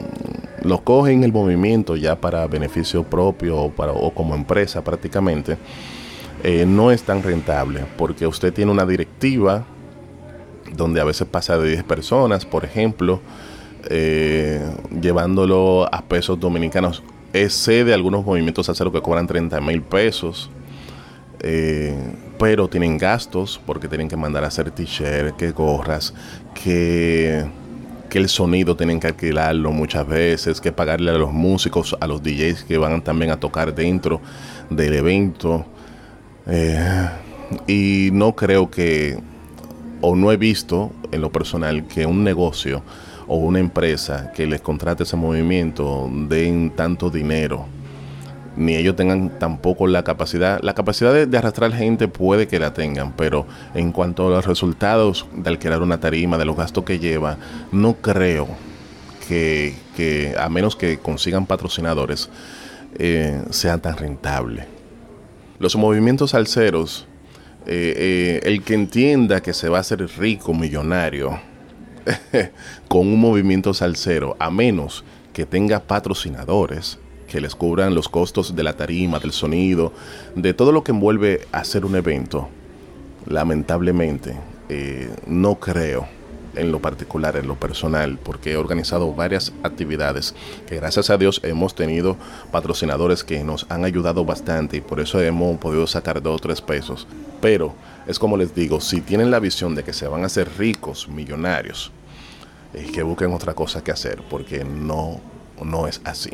lo 0.62 0.84
cogen 0.84 1.24
el 1.24 1.32
movimiento 1.32 1.96
ya 1.96 2.20
para 2.20 2.46
beneficio 2.46 3.02
propio 3.04 3.56
o, 3.56 3.70
para, 3.70 3.92
o 3.92 4.10
como 4.12 4.34
empresa 4.34 4.82
prácticamente. 4.82 5.56
Eh, 6.44 6.64
no 6.66 6.92
es 6.92 7.02
tan 7.02 7.22
rentable 7.22 7.84
porque 7.96 8.26
usted 8.26 8.52
tiene 8.52 8.70
una 8.70 8.86
directiva 8.86 9.64
donde 10.76 11.00
a 11.00 11.04
veces 11.04 11.26
pasa 11.26 11.58
de 11.58 11.70
10 11.70 11.82
personas, 11.84 12.44
por 12.44 12.64
ejemplo, 12.64 13.20
eh, 13.90 14.64
llevándolo 15.00 15.88
a 15.92 16.02
pesos 16.02 16.38
dominicanos. 16.38 17.02
Es 17.32 17.52
sede 17.54 17.84
de 17.84 17.94
algunos 17.94 18.24
movimientos 18.24 18.68
aceros 18.68 18.92
que 18.92 19.02
cobran 19.02 19.26
30 19.26 19.60
mil 19.60 19.82
pesos. 19.82 20.50
Eh, 21.40 21.96
pero 22.38 22.68
tienen 22.68 22.98
gastos 22.98 23.60
porque 23.66 23.88
tienen 23.88 24.08
que 24.08 24.16
mandar 24.16 24.44
a 24.44 24.48
hacer 24.48 24.70
t-shirt, 24.70 25.36
que 25.36 25.50
gorras, 25.50 26.14
que, 26.54 27.44
que 28.08 28.18
el 28.18 28.28
sonido 28.28 28.76
tienen 28.76 29.00
que 29.00 29.08
alquilarlo 29.08 29.72
muchas 29.72 30.06
veces, 30.06 30.60
que 30.60 30.72
pagarle 30.72 31.10
a 31.10 31.14
los 31.14 31.32
músicos, 31.32 31.96
a 32.00 32.06
los 32.06 32.22
DJs 32.22 32.64
que 32.64 32.78
van 32.78 33.02
también 33.02 33.30
a 33.30 33.40
tocar 33.40 33.74
dentro 33.74 34.20
del 34.70 34.94
evento. 34.94 35.66
Eh, 36.46 37.08
y 37.66 38.10
no 38.12 38.34
creo 38.34 38.70
que, 38.70 39.18
o 40.00 40.14
no 40.14 40.30
he 40.30 40.36
visto 40.36 40.92
en 41.10 41.20
lo 41.20 41.32
personal, 41.32 41.86
que 41.86 42.06
un 42.06 42.22
negocio 42.22 42.82
o 43.26 43.36
una 43.36 43.58
empresa 43.58 44.32
que 44.34 44.46
les 44.46 44.60
contrate 44.60 45.02
ese 45.02 45.16
movimiento 45.16 46.08
den 46.10 46.70
tanto 46.70 47.10
dinero 47.10 47.66
ni 48.58 48.74
ellos 48.74 48.96
tengan 48.96 49.38
tampoco 49.38 49.86
la 49.86 50.02
capacidad. 50.02 50.60
La 50.62 50.74
capacidad 50.74 51.26
de, 51.26 51.38
arrastrar 51.38 51.72
gente 51.72 52.08
puede 52.08 52.48
que 52.48 52.58
la 52.58 52.74
tengan, 52.74 53.12
pero 53.12 53.46
en 53.74 53.92
cuanto 53.92 54.26
a 54.26 54.30
los 54.30 54.46
resultados 54.46 55.26
de 55.32 55.48
alquilar 55.48 55.80
una 55.80 56.00
tarima, 56.00 56.36
de 56.38 56.44
los 56.44 56.56
gastos 56.56 56.84
que 56.84 56.98
lleva, 56.98 57.38
no 57.70 57.94
creo 57.94 58.48
que, 59.28 60.34
a 60.38 60.48
menos 60.48 60.74
que 60.74 60.98
consigan 60.98 61.46
patrocinadores, 61.46 62.30
eh, 62.98 63.42
sea 63.50 63.78
tan 63.78 63.96
rentable. 63.96 64.66
Los 65.58 65.76
movimientos 65.76 66.30
salseros, 66.30 67.06
eh, 67.66 67.94
eh, 67.96 68.40
el 68.44 68.62
que 68.62 68.74
entienda 68.74 69.40
que 69.40 69.52
se 69.52 69.68
va 69.68 69.78
a 69.78 69.80
hacer 69.82 70.04
rico, 70.18 70.52
millonario, 70.52 71.38
con 72.88 73.06
un 73.06 73.20
movimiento 73.20 73.72
salsero, 73.74 74.36
a 74.40 74.50
menos 74.50 75.04
que 75.32 75.46
tenga 75.46 75.78
patrocinadores, 75.78 76.98
que 77.28 77.40
les 77.40 77.54
cubran 77.54 77.94
los 77.94 78.08
costos 78.08 78.56
de 78.56 78.62
la 78.62 78.72
tarima, 78.72 79.18
del 79.18 79.32
sonido, 79.32 79.92
de 80.34 80.54
todo 80.54 80.72
lo 80.72 80.82
que 80.82 80.92
envuelve 80.92 81.46
hacer 81.52 81.84
un 81.84 81.94
evento. 81.94 82.48
Lamentablemente, 83.26 84.36
eh, 84.68 85.10
no 85.26 85.56
creo 85.56 86.08
en 86.56 86.72
lo 86.72 86.80
particular, 86.80 87.36
en 87.36 87.46
lo 87.46 87.54
personal, 87.54 88.18
porque 88.22 88.52
he 88.52 88.56
organizado 88.56 89.12
varias 89.14 89.52
actividades 89.62 90.34
que 90.66 90.76
gracias 90.76 91.10
a 91.10 91.16
Dios 91.16 91.40
hemos 91.44 91.74
tenido 91.74 92.16
patrocinadores 92.50 93.22
que 93.22 93.44
nos 93.44 93.66
han 93.68 93.84
ayudado 93.84 94.24
bastante 94.24 94.78
y 94.78 94.80
por 94.80 95.00
eso 95.00 95.20
hemos 95.20 95.58
podido 95.58 95.86
sacar 95.86 96.20
dos 96.22 96.36
o 96.36 96.38
tres 96.38 96.60
pesos. 96.60 97.06
Pero 97.40 97.74
es 98.06 98.18
como 98.18 98.36
les 98.36 98.54
digo, 98.54 98.80
si 98.80 99.00
tienen 99.00 99.30
la 99.30 99.38
visión 99.38 99.74
de 99.74 99.84
que 99.84 99.92
se 99.92 100.08
van 100.08 100.22
a 100.22 100.26
hacer 100.26 100.48
ricos, 100.58 101.08
millonarios, 101.08 101.92
es 102.74 102.90
que 102.90 103.02
busquen 103.02 103.32
otra 103.32 103.54
cosa 103.54 103.82
que 103.82 103.92
hacer, 103.92 104.22
porque 104.28 104.64
no, 104.64 105.20
no 105.62 105.86
es 105.86 106.00
así. 106.04 106.32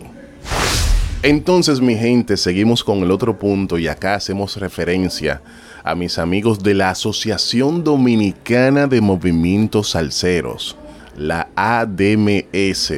Entonces, 1.23 1.81
mi 1.81 1.97
gente, 1.97 2.37
seguimos 2.37 2.85
con 2.85 2.99
el 2.99 3.11
otro 3.11 3.39
punto 3.39 3.79
y 3.79 3.89
acá 3.89 4.15
hacemos 4.15 4.59
referencia 4.59 5.41
a 5.83 5.95
mis 5.95 6.19
amigos 6.19 6.63
de 6.63 6.75
la 6.75 6.91
Asociación 6.91 7.83
Dominicana 7.83 8.87
de 8.87 9.01
Movimientos 9.01 9.91
Salceros, 9.91 10.77
la 11.17 11.49
ADMS. 11.57 12.93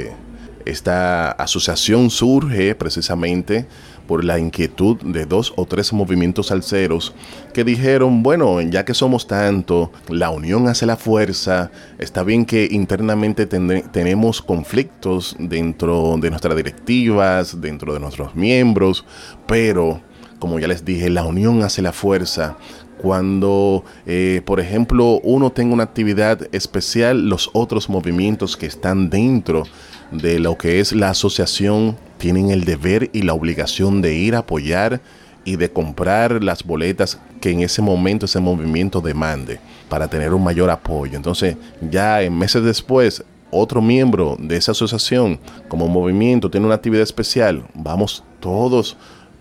Esta 0.65 1.31
asociación 1.31 2.11
surge 2.11 2.75
precisamente 2.75 3.69
por 4.07 4.25
la 4.25 4.39
inquietud 4.39 4.97
de 5.03 5.27
dos 5.27 5.53
o 5.57 5.67
tres 5.67 5.93
movimientos 5.93 6.49
salseros 6.49 7.15
que 7.53 7.65
dijeron, 7.65 8.23
bueno, 8.23 8.61
ya 8.61 8.85
que 8.85 8.95
somos 8.95 9.27
tanto, 9.27 9.93
la 10.09 10.31
unión 10.31 10.69
hace 10.69 10.87
la 10.87 10.97
fuerza, 10.97 11.71
está 11.99 12.23
bien 12.23 12.45
que 12.45 12.69
internamente 12.71 13.47
tenemos 13.47 14.43
conflictos 14.43 15.37
dentro 15.39 16.17
de 16.19 16.31
nuestras 16.31 16.57
directivas, 16.57 17.61
dentro 17.61 17.93
de 17.95 18.01
nuestros 18.01 18.35
miembros, 18.35 19.05
pero 19.47 20.01
como 20.39 20.59
ya 20.59 20.69
les 20.69 20.85
dije, 20.85 21.11
la 21.11 21.25
unión 21.25 21.63
hace 21.63 21.83
la 21.83 21.93
fuerza. 21.93 22.57
Cuando, 22.99 23.85
eh, 24.07 24.41
por 24.45 24.59
ejemplo, 24.59 25.21
uno 25.23 25.51
tenga 25.51 25.75
una 25.75 25.83
actividad 25.85 26.49
especial, 26.53 27.29
los 27.29 27.51
otros 27.53 27.91
movimientos 27.91 28.57
que 28.57 28.67
están 28.67 29.11
dentro 29.11 29.65
de 30.11 30.39
lo 30.39 30.57
que 30.57 30.81
es 30.81 30.93
la 30.93 31.11
asociación 31.11 31.97
tienen 32.19 32.51
el 32.51 32.65
deber 32.65 33.11
y 33.13 33.23
la 33.23 33.35
obligación 33.35 34.03
de 34.03 34.15
ir 34.15 34.35
a 34.35 34.39
apoyar 34.39 35.01
y 35.45 35.57
de 35.57 35.71
comprar 35.71 36.43
las 36.43 36.65
boletas 36.65 37.21
que 37.41 37.51
en 37.51 37.61
ese 37.61 37.83
momento 37.83 38.27
ese 38.27 38.41
movimiento 38.41 39.01
demande 39.01 39.61
para 39.89 40.09
tener 40.09 40.35
un 40.35 40.43
mayor 40.43 40.71
apoyo. 40.71 41.17
Entonces, 41.17 41.57
ya 41.81 42.23
en 42.23 42.37
meses 42.37 42.65
después, 42.65 43.25
otro 43.51 43.81
miembro 43.81 44.37
de 44.39 44.57
esa 44.57 44.73
asociación 44.73 45.39
como 45.69 45.89
movimiento 45.89 46.51
tiene 46.51 46.67
una 46.67 46.75
actividad 46.75 47.03
especial, 47.03 47.65
vamos 47.75 48.25
todos 48.41 48.97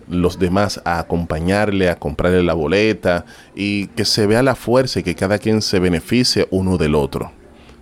los 0.07 0.37
demás 0.37 0.79
a 0.85 0.99
acompañarle, 0.99 1.89
a 1.89 1.97
comprarle 1.97 2.43
la 2.43 2.53
boleta 2.53 3.25
y 3.55 3.87
que 3.87 4.05
se 4.05 4.27
vea 4.27 4.43
la 4.43 4.55
fuerza 4.55 4.99
y 4.99 5.03
que 5.03 5.15
cada 5.15 5.39
quien 5.39 5.61
se 5.61 5.79
beneficie 5.79 6.47
uno 6.51 6.77
del 6.77 6.93
otro. 6.93 7.31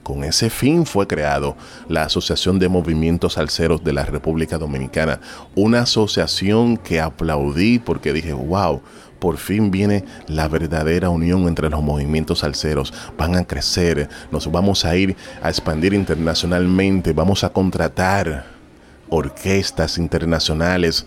Con 0.03 0.25
ese 0.25 0.49
fin 0.49 0.85
fue 0.85 1.07
creado 1.07 1.55
la 1.87 2.03
Asociación 2.03 2.59
de 2.59 2.67
Movimientos 2.67 3.33
Salceros 3.33 3.83
de 3.85 3.93
la 3.93 4.03
República 4.03 4.57
Dominicana, 4.57 5.21
una 5.55 5.83
asociación 5.83 6.75
que 6.75 6.99
aplaudí 6.99 7.79
porque 7.79 8.11
dije, 8.11 8.33
wow, 8.33 8.81
por 9.19 9.37
fin 9.37 9.71
viene 9.71 10.03
la 10.27 10.49
verdadera 10.49 11.09
unión 11.09 11.47
entre 11.47 11.69
los 11.69 11.81
movimientos 11.81 12.39
salseros. 12.39 12.93
Van 13.17 13.37
a 13.37 13.45
crecer, 13.45 14.09
nos 14.29 14.51
vamos 14.51 14.83
a 14.83 14.97
ir 14.97 15.15
a 15.41 15.47
expandir 15.47 15.93
internacionalmente, 15.93 17.13
vamos 17.13 17.45
a 17.45 17.53
contratar 17.53 18.45
orquestas 19.07 19.97
internacionales 19.97 21.05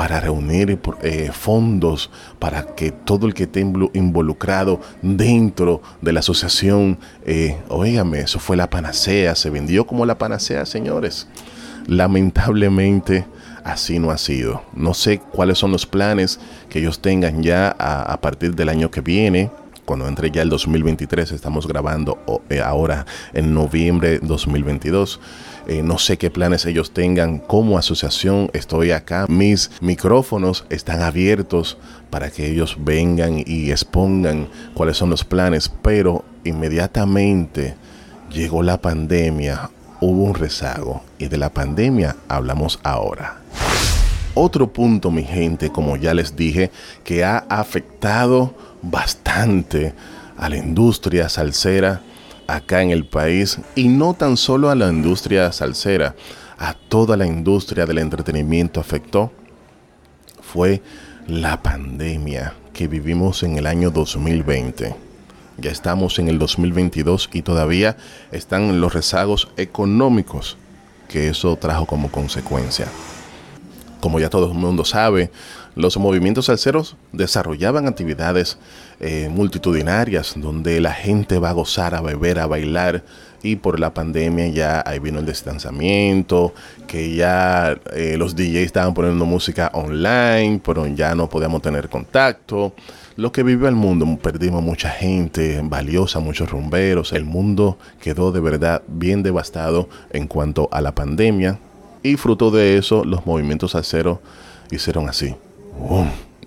para 0.00 0.18
reunir 0.18 0.78
eh, 1.02 1.30
fondos 1.30 2.10
para 2.38 2.74
que 2.74 2.90
todo 2.90 3.26
el 3.26 3.34
que 3.34 3.42
esté 3.42 3.60
involucrado 3.60 4.80
dentro 5.02 5.82
de 6.00 6.14
la 6.14 6.20
asociación, 6.20 6.98
eh, 7.26 7.58
eso 8.14 8.38
fue 8.38 8.56
la 8.56 8.70
panacea, 8.70 9.34
se 9.34 9.50
vendió 9.50 9.86
como 9.86 10.06
la 10.06 10.16
panacea, 10.16 10.64
señores. 10.64 11.28
Lamentablemente 11.86 13.26
así 13.62 13.98
no 13.98 14.10
ha 14.10 14.16
sido. 14.16 14.62
No 14.72 14.94
sé 14.94 15.18
cuáles 15.18 15.58
son 15.58 15.70
los 15.70 15.84
planes 15.84 16.40
que 16.70 16.78
ellos 16.78 17.02
tengan 17.02 17.42
ya 17.42 17.68
a, 17.78 18.18
partir 18.22 18.54
del 18.54 18.70
año 18.70 18.90
que 18.90 19.02
viene 19.02 19.50
cuando 19.84 20.08
entre 20.08 20.30
ya 20.30 20.40
el 20.40 20.48
2023, 20.48 21.32
estamos 21.32 21.68
grabando 21.68 22.18
eh, 22.48 22.60
ahora 22.60 23.04
en 23.34 23.52
noviembre 23.52 24.18
2022. 24.20 25.20
Eh, 25.70 25.84
no 25.84 25.98
sé 25.98 26.18
qué 26.18 26.30
planes 26.32 26.66
ellos 26.66 26.90
tengan 26.90 27.38
como 27.38 27.78
asociación. 27.78 28.50
Estoy 28.54 28.90
acá. 28.90 29.26
Mis 29.28 29.70
micrófonos 29.80 30.64
están 30.68 31.00
abiertos 31.00 31.78
para 32.10 32.28
que 32.32 32.50
ellos 32.50 32.76
vengan 32.80 33.44
y 33.46 33.70
expongan 33.70 34.48
cuáles 34.74 34.96
son 34.96 35.10
los 35.10 35.22
planes. 35.22 35.68
Pero 35.68 36.24
inmediatamente 36.42 37.76
llegó 38.32 38.64
la 38.64 38.82
pandemia, 38.82 39.70
hubo 40.00 40.24
un 40.24 40.34
rezago. 40.34 41.04
Y 41.18 41.28
de 41.28 41.38
la 41.38 41.50
pandemia 41.50 42.16
hablamos 42.26 42.80
ahora. 42.82 43.36
Otro 44.34 44.72
punto, 44.72 45.12
mi 45.12 45.22
gente, 45.22 45.70
como 45.70 45.96
ya 45.96 46.14
les 46.14 46.34
dije, 46.34 46.72
que 47.04 47.22
ha 47.22 47.46
afectado 47.48 48.56
bastante 48.82 49.94
a 50.36 50.48
la 50.48 50.56
industria 50.56 51.28
salsera 51.28 52.02
acá 52.54 52.82
en 52.82 52.90
el 52.90 53.06
país 53.06 53.58
y 53.74 53.88
no 53.88 54.14
tan 54.14 54.36
solo 54.36 54.70
a 54.70 54.74
la 54.74 54.88
industria 54.88 55.52
salsera, 55.52 56.14
a 56.58 56.74
toda 56.74 57.16
la 57.16 57.26
industria 57.26 57.86
del 57.86 57.98
entretenimiento 57.98 58.80
afectó 58.80 59.32
fue 60.42 60.82
la 61.26 61.62
pandemia 61.62 62.54
que 62.72 62.88
vivimos 62.88 63.42
en 63.44 63.56
el 63.56 63.66
año 63.66 63.90
2020. 63.90 64.94
Ya 65.58 65.70
estamos 65.70 66.18
en 66.18 66.28
el 66.28 66.38
2022 66.38 67.30
y 67.32 67.42
todavía 67.42 67.96
están 68.32 68.80
los 68.80 68.92
rezagos 68.92 69.48
económicos 69.56 70.56
que 71.08 71.28
eso 71.28 71.56
trajo 71.56 71.86
como 71.86 72.10
consecuencia. 72.10 72.86
Como 74.00 74.18
ya 74.18 74.30
todo 74.30 74.50
el 74.50 74.58
mundo 74.58 74.84
sabe, 74.84 75.30
los 75.74 75.96
movimientos 75.96 76.46
salseros 76.46 76.96
desarrollaban 77.12 77.86
actividades 77.86 78.58
eh, 78.98 79.28
multitudinarias 79.30 80.34
donde 80.36 80.80
la 80.80 80.92
gente 80.92 81.38
va 81.38 81.50
a 81.50 81.54
gozar, 81.54 81.94
a 81.94 82.00
beber, 82.00 82.38
a 82.38 82.46
bailar 82.46 83.04
y 83.42 83.56
por 83.56 83.80
la 83.80 83.94
pandemia 83.94 84.48
ya 84.48 84.82
ahí 84.84 84.98
vino 84.98 85.20
el 85.20 85.26
distanciamiento, 85.26 86.52
que 86.86 87.14
ya 87.14 87.78
eh, 87.94 88.16
los 88.18 88.36
DJs 88.36 88.66
estaban 88.66 88.92
poniendo 88.92 89.24
música 89.24 89.70
online, 89.72 90.60
pero 90.64 90.86
ya 90.86 91.14
no 91.14 91.28
podíamos 91.28 91.62
tener 91.62 91.88
contacto. 91.88 92.74
Lo 93.16 93.32
que 93.32 93.42
vivió 93.42 93.68
el 93.68 93.74
mundo, 93.74 94.06
perdimos 94.22 94.62
mucha 94.62 94.90
gente 94.90 95.60
valiosa, 95.64 96.20
muchos 96.20 96.50
rumberos, 96.50 97.12
el 97.12 97.24
mundo 97.24 97.78
quedó 98.00 98.32
de 98.32 98.40
verdad 98.40 98.82
bien 98.88 99.22
devastado 99.22 99.88
en 100.10 100.26
cuanto 100.26 100.68
a 100.72 100.80
la 100.80 100.94
pandemia 100.94 101.58
y 102.02 102.16
fruto 102.16 102.50
de 102.50 102.78
eso 102.78 103.04
los 103.04 103.26
movimientos 103.26 103.72
salseros 103.72 104.18
hicieron 104.70 105.08
así 105.08 105.34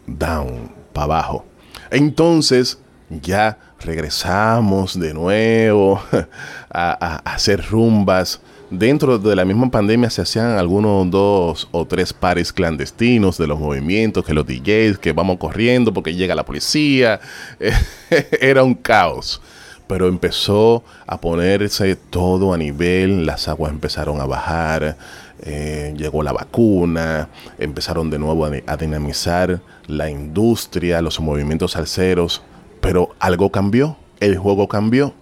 down, 0.07 0.71
para 0.93 1.05
abajo. 1.05 1.45
Entonces 1.91 2.79
ya 3.09 3.57
regresamos 3.79 4.99
de 4.99 5.13
nuevo 5.13 6.01
a, 6.69 7.21
hacer 7.25 7.63
rumbas. 7.69 8.41
Dentro 8.69 9.19
de 9.19 9.35
la 9.35 9.45
misma 9.45 9.69
pandemia 9.69 10.09
se 10.09 10.23
hacían 10.23 10.57
algunos 10.57 11.09
dos 11.11 11.67
o 11.71 11.85
tres 11.85 12.11
pares 12.11 12.51
clandestinos 12.51 13.37
de 13.37 13.45
los 13.45 13.59
movimientos, 13.59 14.25
que 14.25 14.33
los 14.33 14.47
DJs, 14.47 14.97
que 14.97 15.13
vamos 15.13 15.37
corriendo 15.37 15.93
porque 15.93 16.15
llega 16.15 16.33
la 16.33 16.45
policía. 16.45 17.19
Era 18.41 18.63
un 18.63 18.73
caos. 18.73 19.41
Pero 19.85 20.07
empezó 20.07 20.83
a 21.05 21.19
ponerse 21.19 21.95
todo 21.95 22.53
a 22.53 22.57
nivel, 22.57 23.25
las 23.25 23.47
aguas 23.47 23.71
empezaron 23.71 24.21
a 24.21 24.25
bajar, 24.25 24.97
eh, 25.45 25.93
llegó 25.97 26.23
la 26.23 26.31
vacuna, 26.31 27.27
empezaron 27.59 28.09
de 28.09 28.17
nuevo 28.17 28.45
a, 28.45 28.77
dinamizar 28.77 29.61
la 29.87 30.09
industria, 30.09 31.01
los 31.01 31.19
movimientos 31.19 31.73
salseros, 31.73 32.41
pero 32.79 33.13
algo 33.19 33.51
cambió, 33.51 33.97
el 34.21 34.37
juego 34.37 34.67
cambió. 34.67 35.13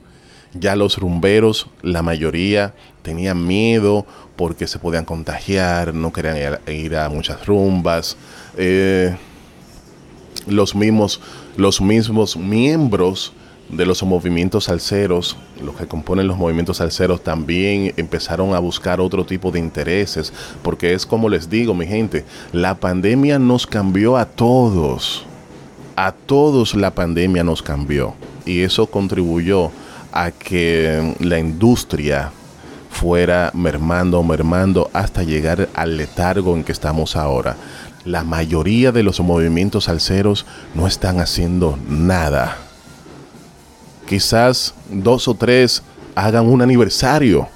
Ya 0.54 0.76
los 0.76 0.98
rumberos, 0.98 1.68
la 1.82 2.04
mayoría 2.04 2.76
tenían 3.02 3.48
miedo 3.48 4.06
porque 4.36 4.68
se 4.68 4.80
podían 4.80 5.06
contagiar, 5.06 5.94
no 5.94 6.12
querían 6.12 6.60
ir, 6.68 6.96
a 6.98 7.10
muchas 7.10 7.46
rumbas. 7.48 8.18
Eh, 8.58 9.16
los 10.46 10.76
mismos, 10.76 11.22
los 11.58 11.82
mismos 11.82 12.38
miembros 12.38 13.34
de 13.72 13.86
los 13.86 14.04
movimientos 14.04 14.66
salseros, 14.66 15.38
los 15.64 15.76
que 15.76 15.88
componen 15.88 16.28
los 16.28 16.38
movimientos 16.38 16.78
salseros 16.78 17.24
también 17.24 17.94
empezaron 17.98 18.54
a 18.54 18.60
buscar 18.60 19.00
otro 19.00 19.26
tipo 19.26 19.52
de 19.52 19.60
intereses, 19.60 20.34
porque 20.62 20.94
es 20.94 21.06
como 21.06 21.30
les 21.30 21.50
digo, 21.50 21.74
mi 21.74 21.88
gente, 21.88 22.26
la 22.52 22.76
pandemia 22.76 23.40
nos 23.40 23.66
cambió 23.66 24.18
a 24.18 24.26
todos. 24.26 25.26
A 25.96 26.12
todos 26.12 26.74
la 26.74 26.92
pandemia 26.92 27.44
nos 27.44 27.62
cambió 27.62 28.16
y 28.46 28.62
eso 28.62 28.88
contribuyó 28.88 29.72
a 30.12 30.32
que 30.32 31.16
la 31.20 31.38
industria 31.38 32.32
fuera 32.90 33.52
mermando, 33.54 34.22
mermando 34.24 34.90
hasta 34.94 35.24
llegar 35.24 35.70
al 35.74 35.98
letargo 35.98 36.56
en 36.56 36.64
que 36.64 36.72
estamos 36.72 37.16
ahora. 37.16 37.56
La 38.04 38.24
mayoría 38.24 38.92
de 38.92 39.04
los 39.04 39.20
movimientos 39.20 39.86
salseros 39.86 40.46
no 40.74 40.88
están 40.88 41.20
haciendo 41.20 41.78
nada 41.88 42.58
quizás 44.12 44.74
dos 44.90 45.30
o 45.30 45.36
tres 45.36 45.82
hagan 46.16 46.46
un 46.46 46.62
aniversario, 46.62 47.48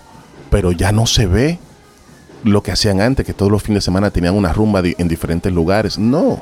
pero 0.50 0.72
ya 0.72 0.94
no 0.94 1.06
se 1.06 1.26
ve 1.26 1.60
lo 2.46 2.64
que 2.64 2.72
hacían 2.72 3.02
antes, 3.02 3.26
que 3.26 3.34
todos 3.34 3.52
los 3.52 3.62
fines 3.62 3.84
de 3.84 3.86
semana 3.86 4.10
tenían 4.10 4.36
una 4.36 4.54
rumba 4.54 4.82
en 4.86 5.10
diferentes 5.10 5.52
lugares. 5.52 6.00
No. 6.00 6.42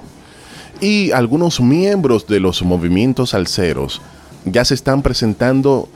Y 0.80 1.10
algunos 1.10 1.60
miembros 1.60 2.28
de 2.28 2.40
los 2.40 2.62
movimientos 2.62 3.32
salseros 3.32 4.04
ya 4.46 4.64
se 4.64 4.76
están 4.76 5.02
presentando, 5.02 5.90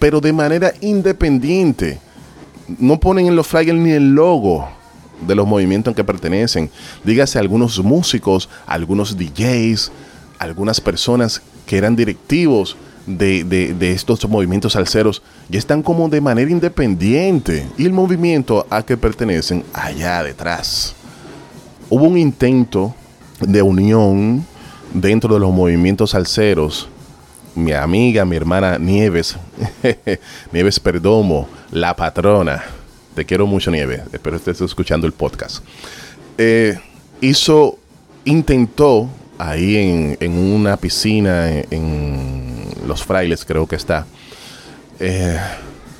pero 0.00 0.20
de 0.20 0.32
manera 0.32 0.72
independiente. 0.80 2.00
No 2.66 2.98
ponen 2.98 3.28
en 3.28 3.36
los 3.36 3.46
flyers 3.46 3.78
ni 3.78 3.92
el 3.92 4.16
logo 4.16 4.68
de 5.24 5.36
los 5.36 5.46
movimientos 5.46 5.92
en 5.92 5.94
que 5.94 6.02
pertenecen. 6.02 6.70
Dígase 7.04 7.38
algunos 7.38 7.78
músicos, 7.78 8.48
algunos 8.66 9.16
DJs, 9.16 9.92
algunas 10.40 10.80
personas 10.80 11.40
que 11.66 11.78
eran 11.78 11.94
directivos 11.94 12.76
de, 13.18 13.92
estos 13.92 14.28
movimientos 14.28 14.72
salseros 14.74 15.22
ya 15.48 15.58
están 15.58 15.82
como 15.82 16.08
de 16.08 16.20
manera 16.20 16.50
independiente 16.50 17.66
y 17.76 17.86
el 17.86 17.92
movimiento 17.92 18.66
a 18.70 18.82
que 18.82 18.96
pertenecen 18.96 19.64
allá 19.72 20.22
detrás. 20.22 20.94
hubo 21.88 22.04
un 22.04 22.18
intento 22.18 22.94
de 23.40 23.62
unión 23.62 24.44
dentro 24.92 25.34
de 25.34 25.40
los 25.40 25.52
movimientos 25.52 26.10
salseros. 26.10 26.88
Mi 27.54 27.72
amiga, 27.72 28.24
mi 28.24 28.36
hermana 28.36 28.78
Nieves, 28.78 29.36
Nieves 30.52 30.78
Perdomo, 30.78 31.48
la 31.72 31.96
patrona, 31.96 32.62
te 33.14 33.24
quiero 33.24 33.46
mucho 33.46 33.70
Nieves, 33.70 34.02
espero 34.12 34.36
estés 34.36 34.60
escuchando 34.60 35.06
el 35.06 35.12
podcast, 35.12 35.64
eh, 36.38 36.78
hizo, 37.20 37.76
intentó 38.24 39.08
ahí 39.40 39.76
en, 39.76 40.16
en 40.20 40.38
una 40.38 40.76
piscina 40.76 41.50
en, 41.50 42.49
Los 42.90 43.04
Frailes 43.04 43.44
creo 43.44 43.68
que 43.68 43.76
está, 43.76 44.04
eh, 44.98 45.38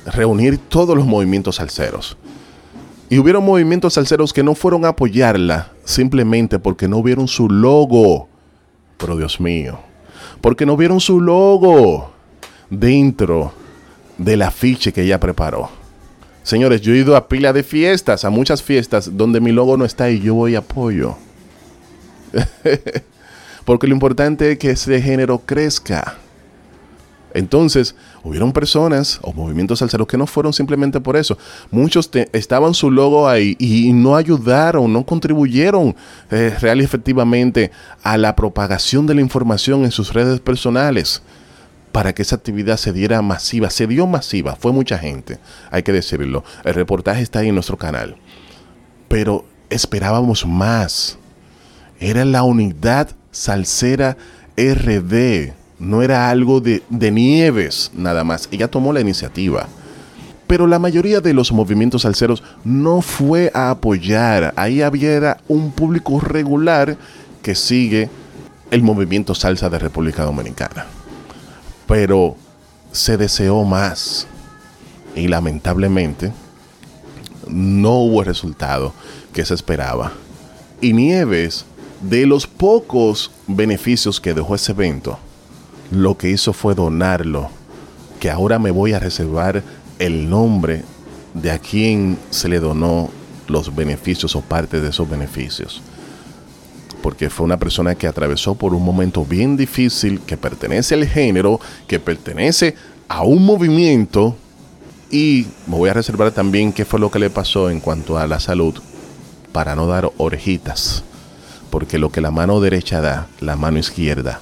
reunir 0.05 0.57
todos 0.57 0.95
los 0.95 1.05
movimientos 1.05 1.55
salseros. 1.55 2.17
Y 3.09 3.17
hubieron 3.17 3.45
movimientos 3.45 3.93
salseros 3.93 4.33
que 4.33 4.43
no 4.43 4.55
fueron 4.55 4.83
a 4.83 4.89
apoyarla 4.89 5.71
simplemente 5.85 6.59
porque 6.59 6.89
no 6.89 7.01
vieron 7.01 7.29
su 7.29 7.49
logo. 7.49 8.27
Pero 8.97 9.15
Dios 9.15 9.39
mío, 9.39 9.79
porque 10.41 10.65
no 10.65 10.75
vieron 10.75 10.99
su 10.99 11.21
logo 11.21 12.11
dentro 12.69 13.53
del 14.17 14.41
afiche 14.41 14.91
que 14.91 15.03
ella 15.03 15.19
preparó. 15.19 15.69
Señores, 16.43 16.81
yo 16.81 16.93
he 16.93 16.97
ido 16.97 17.15
a 17.15 17.29
pila 17.29 17.53
de 17.53 17.63
fiestas, 17.63 18.25
a 18.25 18.29
muchas 18.29 18.61
fiestas 18.61 19.15
donde 19.15 19.39
mi 19.39 19.53
logo 19.53 19.77
no 19.77 19.85
está 19.85 20.09
y 20.09 20.19
yo 20.19 20.35
voy 20.35 20.55
a 20.55 20.59
apoyo. 20.59 21.15
porque 23.65 23.87
lo 23.87 23.93
importante 23.93 24.51
es 24.51 24.57
que 24.57 24.71
ese 24.71 25.01
género 25.01 25.39
crezca. 25.39 26.17
Entonces, 27.33 27.95
hubieron 28.23 28.51
personas 28.51 29.19
o 29.21 29.33
movimientos 29.33 29.79
salseros 29.79 30.07
que 30.07 30.17
no 30.17 30.27
fueron 30.27 30.53
simplemente 30.53 30.99
por 30.99 31.17
eso. 31.17 31.37
Muchos 31.71 32.09
estaban 32.33 32.73
su 32.73 32.91
logo 32.91 33.27
ahí 33.27 33.55
y 33.59 33.93
no 33.93 34.15
ayudaron, 34.15 34.91
no 34.91 35.05
contribuyeron 35.05 35.95
eh, 36.29 36.55
real 36.59 36.81
y 36.81 36.83
efectivamente 36.83 37.71
a 38.03 38.17
la 38.17 38.35
propagación 38.35 39.07
de 39.07 39.15
la 39.15 39.21
información 39.21 39.83
en 39.83 39.91
sus 39.91 40.13
redes 40.13 40.39
personales 40.39 41.21
para 41.91 42.13
que 42.13 42.21
esa 42.21 42.35
actividad 42.35 42.77
se 42.77 42.93
diera 42.93 43.21
masiva. 43.21 43.69
Se 43.69 43.87
dio 43.87 44.07
masiva, 44.07 44.55
fue 44.55 44.71
mucha 44.71 44.97
gente, 44.97 45.39
hay 45.69 45.83
que 45.83 45.91
decirlo. 45.91 46.43
El 46.63 46.73
reportaje 46.73 47.21
está 47.21 47.39
ahí 47.39 47.49
en 47.49 47.55
nuestro 47.55 47.77
canal. 47.77 48.15
Pero 49.07 49.45
esperábamos 49.69 50.45
más. 50.45 51.17
Era 51.99 52.25
la 52.25 52.43
unidad 52.43 53.09
salsera 53.31 54.17
RD 54.57 55.53
no 55.81 56.03
era 56.03 56.29
algo 56.29 56.61
de, 56.61 56.83
Nieves 56.89 57.91
nada 57.95 58.23
más. 58.23 58.47
Ella 58.51 58.69
tomó 58.69 58.93
la 58.93 59.01
iniciativa. 59.01 59.67
Pero 60.45 60.67
la 60.67 60.77
mayoría 60.77 61.21
de 61.21 61.33
los 61.33 61.51
movimientos 61.51 62.03
salseros 62.03 62.43
no 62.63 63.01
fue 63.01 63.51
a 63.55 63.71
apoyar. 63.71 64.53
Ahí 64.57 64.83
había 64.83 65.37
un 65.47 65.71
público 65.71 66.19
regular 66.19 66.97
que 67.41 67.55
sigue 67.55 68.09
el 68.69 68.83
movimiento 68.83 69.33
salsa 69.33 69.69
de 69.71 69.79
República 69.79 70.23
Dominicana. 70.23 70.85
Pero 71.87 72.35
se 72.91 73.17
deseó 73.17 73.63
más. 73.63 74.27
Y 75.15 75.29
lamentablemente 75.29 76.31
no 77.47 77.93
hubo 77.93 78.21
el 78.21 78.27
resultado 78.27 78.93
que 79.33 79.45
se 79.45 79.55
esperaba. 79.55 80.11
Y 80.79 80.93
Nieves, 80.93 81.65
de 82.01 82.27
los 82.27 82.45
pocos 82.45 83.31
beneficios 83.47 84.21
que 84.21 84.35
dejó 84.35 84.53
ese 84.53 84.73
evento, 84.73 85.17
lo 85.91 86.17
que 86.17 86.29
hizo 86.29 86.53
fue 86.53 86.73
donarlo, 86.73 87.49
que 88.19 88.31
ahora 88.31 88.59
me 88.59 88.71
voy 88.71 88.93
a 88.93 88.99
reservar 88.99 89.61
el 89.99 90.29
nombre 90.29 90.83
de 91.33 91.51
a 91.51 91.59
quien 91.59 92.17
se 92.29 92.47
le 92.47 92.59
donó 92.59 93.09
los 93.47 93.75
beneficios 93.75 94.35
o 94.35 94.41
parte 94.41 94.79
de 94.79 94.89
esos 94.89 95.09
beneficios. 95.09 95.81
Porque 97.03 97.29
fue 97.29 97.45
una 97.45 97.57
persona 97.57 97.95
que 97.95 98.07
atravesó 98.07 98.55
por 98.55 98.73
un 98.73 98.85
momento 98.85 99.25
bien 99.25 99.57
difícil, 99.57 100.21
que 100.21 100.37
pertenece 100.37 100.95
al 100.95 101.05
género, 101.05 101.59
que 101.87 101.99
pertenece 101.99 102.75
a 103.07 103.23
un 103.23 103.43
movimiento. 103.43 104.35
Y 105.09 105.47
me 105.67 105.75
voy 105.75 105.89
a 105.89 105.93
reservar 105.93 106.31
también 106.31 106.71
qué 106.71 106.85
fue 106.85 106.99
lo 106.99 107.11
que 107.11 107.19
le 107.19 107.29
pasó 107.29 107.69
en 107.69 107.81
cuanto 107.81 108.17
a 108.17 108.27
la 108.27 108.39
salud, 108.39 108.75
para 109.51 109.75
no 109.75 109.87
dar 109.87 110.09
orejitas. 110.17 111.03
Porque 111.69 111.97
lo 111.97 112.11
que 112.11 112.21
la 112.21 112.31
mano 112.31 112.61
derecha 112.61 113.01
da, 113.01 113.27
la 113.39 113.55
mano 113.55 113.79
izquierda 113.79 114.39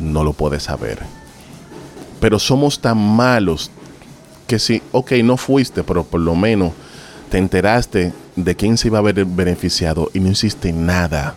no 0.00 0.24
lo 0.24 0.32
puedes 0.32 0.64
saber. 0.64 0.98
Pero 2.20 2.38
somos 2.38 2.80
tan 2.80 2.98
malos 2.98 3.70
que 4.46 4.58
si, 4.58 4.82
ok, 4.92 5.12
no 5.24 5.36
fuiste, 5.36 5.82
pero 5.82 6.04
por 6.04 6.20
lo 6.20 6.34
menos 6.34 6.72
te 7.30 7.38
enteraste 7.38 8.12
de 8.36 8.56
quién 8.56 8.76
se 8.76 8.88
iba 8.88 8.98
a 8.98 9.02
ver 9.02 9.24
beneficiado 9.24 10.10
y 10.12 10.20
no 10.20 10.30
hiciste 10.30 10.72
nada. 10.72 11.34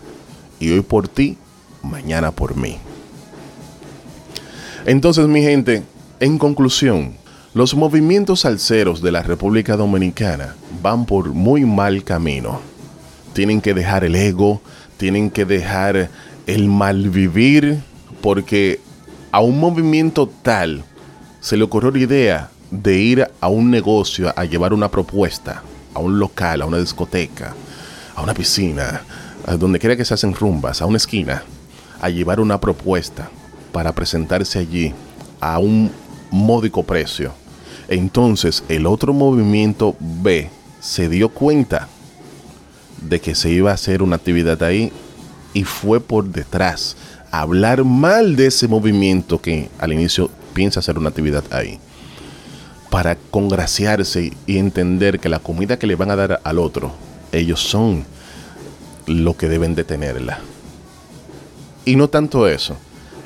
Y 0.60 0.70
hoy 0.70 0.82
por 0.82 1.08
ti, 1.08 1.38
mañana 1.82 2.30
por 2.30 2.56
mí. 2.56 2.78
Entonces, 4.84 5.26
mi 5.26 5.42
gente, 5.42 5.82
en 6.20 6.38
conclusión, 6.38 7.14
los 7.54 7.74
movimientos 7.74 8.40
salseros 8.40 9.00
de 9.00 9.12
la 9.12 9.22
República 9.22 9.76
Dominicana 9.76 10.54
van 10.82 11.06
por 11.06 11.30
muy 11.30 11.64
mal 11.64 12.04
camino. 12.04 12.60
Tienen 13.32 13.60
que 13.60 13.72
dejar 13.72 14.04
el 14.04 14.14
ego, 14.14 14.60
tienen 14.98 15.30
que 15.30 15.44
dejar 15.44 16.10
el 16.46 16.68
malvivir 16.68 17.82
porque 18.26 18.80
a 19.30 19.38
un 19.38 19.60
movimiento 19.60 20.28
tal 20.42 20.82
se 21.38 21.56
le 21.56 21.62
ocurrió 21.62 21.92
la 21.92 21.98
idea 22.00 22.50
de 22.72 22.98
ir 22.98 23.30
a 23.40 23.46
un 23.46 23.70
negocio 23.70 24.32
a 24.34 24.44
llevar 24.44 24.72
una 24.72 24.90
propuesta, 24.90 25.62
a 25.94 26.00
un 26.00 26.18
local, 26.18 26.60
a 26.60 26.66
una 26.66 26.78
discoteca, 26.78 27.54
a 28.16 28.22
una 28.22 28.34
piscina, 28.34 29.02
a 29.46 29.54
donde 29.54 29.78
quiera 29.78 29.96
que 29.96 30.04
se 30.04 30.12
hacen 30.12 30.34
rumbas, 30.34 30.82
a 30.82 30.86
una 30.86 30.96
esquina, 30.96 31.44
a 32.00 32.08
llevar 32.08 32.40
una 32.40 32.58
propuesta 32.58 33.30
para 33.70 33.92
presentarse 33.92 34.58
allí 34.58 34.92
a 35.38 35.60
un 35.60 35.92
módico 36.32 36.82
precio. 36.82 37.32
Entonces 37.86 38.64
el 38.68 38.86
otro 38.86 39.12
movimiento 39.12 39.94
B 40.00 40.50
se 40.80 41.08
dio 41.08 41.28
cuenta 41.28 41.86
de 43.02 43.20
que 43.20 43.36
se 43.36 43.50
iba 43.50 43.70
a 43.70 43.74
hacer 43.74 44.02
una 44.02 44.16
actividad 44.16 44.64
ahí 44.64 44.92
y 45.54 45.62
fue 45.62 46.00
por 46.00 46.24
detrás 46.24 46.96
hablar 47.40 47.84
mal 47.84 48.36
de 48.36 48.46
ese 48.46 48.68
movimiento 48.68 49.40
que 49.40 49.68
al 49.78 49.92
inicio 49.92 50.30
piensa 50.54 50.80
hacer 50.80 50.98
una 50.98 51.08
actividad 51.08 51.44
ahí. 51.50 51.78
Para 52.90 53.16
congraciarse 53.16 54.32
y 54.46 54.58
entender 54.58 55.18
que 55.18 55.28
la 55.28 55.38
comida 55.38 55.78
que 55.78 55.86
le 55.86 55.96
van 55.96 56.10
a 56.10 56.16
dar 56.16 56.40
al 56.44 56.58
otro, 56.58 56.92
ellos 57.32 57.60
son 57.60 58.04
lo 59.06 59.36
que 59.36 59.48
deben 59.48 59.74
de 59.74 59.84
tenerla. 59.84 60.38
Y 61.84 61.96
no 61.96 62.08
tanto 62.08 62.48
eso. 62.48 62.76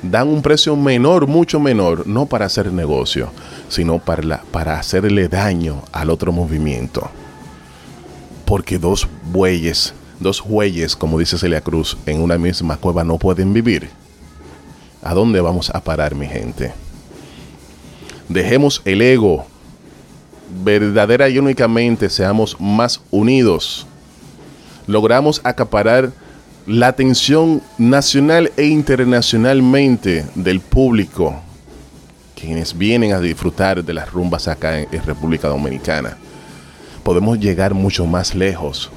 Dan 0.03 0.29
un 0.29 0.41
precio 0.41 0.77
menor, 0.77 1.27
mucho 1.27 1.61
menor, 1.61 2.07
no 2.07 2.27
para 2.27 2.47
hacer 2.47 2.73
negocio, 2.73 3.31
sino 3.69 3.99
para, 3.99 4.43
para 4.51 4.79
hacerle 4.79 5.29
daño 5.29 5.83
al 5.93 6.11
otro 6.11 6.33
movimiento. 6.33 7.11
Porque 8.47 8.79
dos 8.79 9.07
bueyes 9.31 9.95
Dos 10.21 10.45
bueyes, 10.47 10.97
como 10.97 11.19
dice 11.19 11.39
Celia 11.39 11.63
Cruz, 11.63 11.97
en 12.05 12.21
una 12.21 12.37
misma 12.37 12.77
cueva 12.77 13.05
no 13.05 13.17
pueden 13.17 13.55
vivir. 13.55 13.89
¿A 15.03 15.15
dónde 15.15 15.41
vamos 15.41 15.71
a 15.71 15.81
parar, 15.81 16.15
mi 16.15 16.27
gente? 16.27 16.73
Dejemos 18.29 18.83
el 18.85 19.01
ego. 19.01 19.47
Verdadera 20.63 21.29
y 21.29 21.39
únicamente 21.39 22.11
seamos 22.11 22.57
más 22.61 23.01
unidos. 23.11 23.87
Logramos 24.87 25.41
acaparar 25.45 26.13
la 26.67 26.89
atención 26.89 27.63
nacional 27.79 28.53
e 28.57 28.67
internacionalmente 28.67 30.27
del 30.35 30.61
público, 30.61 31.41
quienes 32.39 32.77
vienen 32.77 33.13
a 33.13 33.21
disfrutar 33.21 33.83
de 33.83 33.95
las 33.95 34.11
rumbas 34.11 34.49
acá 34.49 34.81
en, 34.81 35.03
República 35.05 35.49
Dominicana. 35.49 36.19
Podemos 37.03 37.39
llegar 37.39 37.73
mucho 37.73 38.07
más 38.07 38.35
lejos 38.35 38.91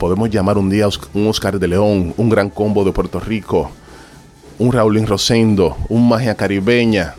podemos 0.00 0.30
llamar 0.30 0.56
un 0.56 0.70
día 0.70 0.88
un 1.12 1.26
Oscar 1.26 1.58
de 1.58 1.68
León, 1.68 2.14
un 2.16 2.30
gran 2.30 2.48
combo 2.48 2.86
de 2.86 2.90
Puerto 2.90 3.20
Rico, 3.20 3.70
un 4.60 4.72
Raulín 4.72 5.06
Rosendo, 5.06 5.74
un 5.88 6.06
Magia 6.06 6.34
Caribeña, 6.34 7.14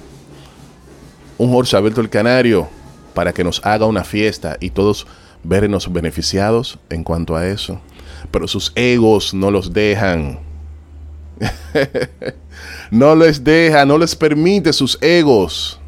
un 1.40 1.52
Jorge 1.52 1.76
Alberto 1.76 2.00
el 2.00 2.08
Canario, 2.08 2.70
para 3.16 3.34
que 3.34 3.44
nos 3.44 3.66
haga 3.66 3.88
una 3.88 4.04
fiesta 4.04 4.58
y 4.60 4.70
todos 4.70 5.08
vernos 5.44 5.92
beneficiados 5.92 6.78
en 6.92 7.04
cuanto 7.04 7.36
a 7.36 7.48
eso. 7.48 7.82
Pero 8.30 8.48
sus 8.48 8.72
egos 8.76 9.34
no 9.34 9.50
los 9.50 9.74
dejan. 9.74 10.38
no 12.92 13.16
les 13.16 13.44
deja, 13.44 13.86
no 13.86 13.98
les 13.98 14.16
permite 14.16 14.72
sus 14.72 15.00
egos 15.02 15.80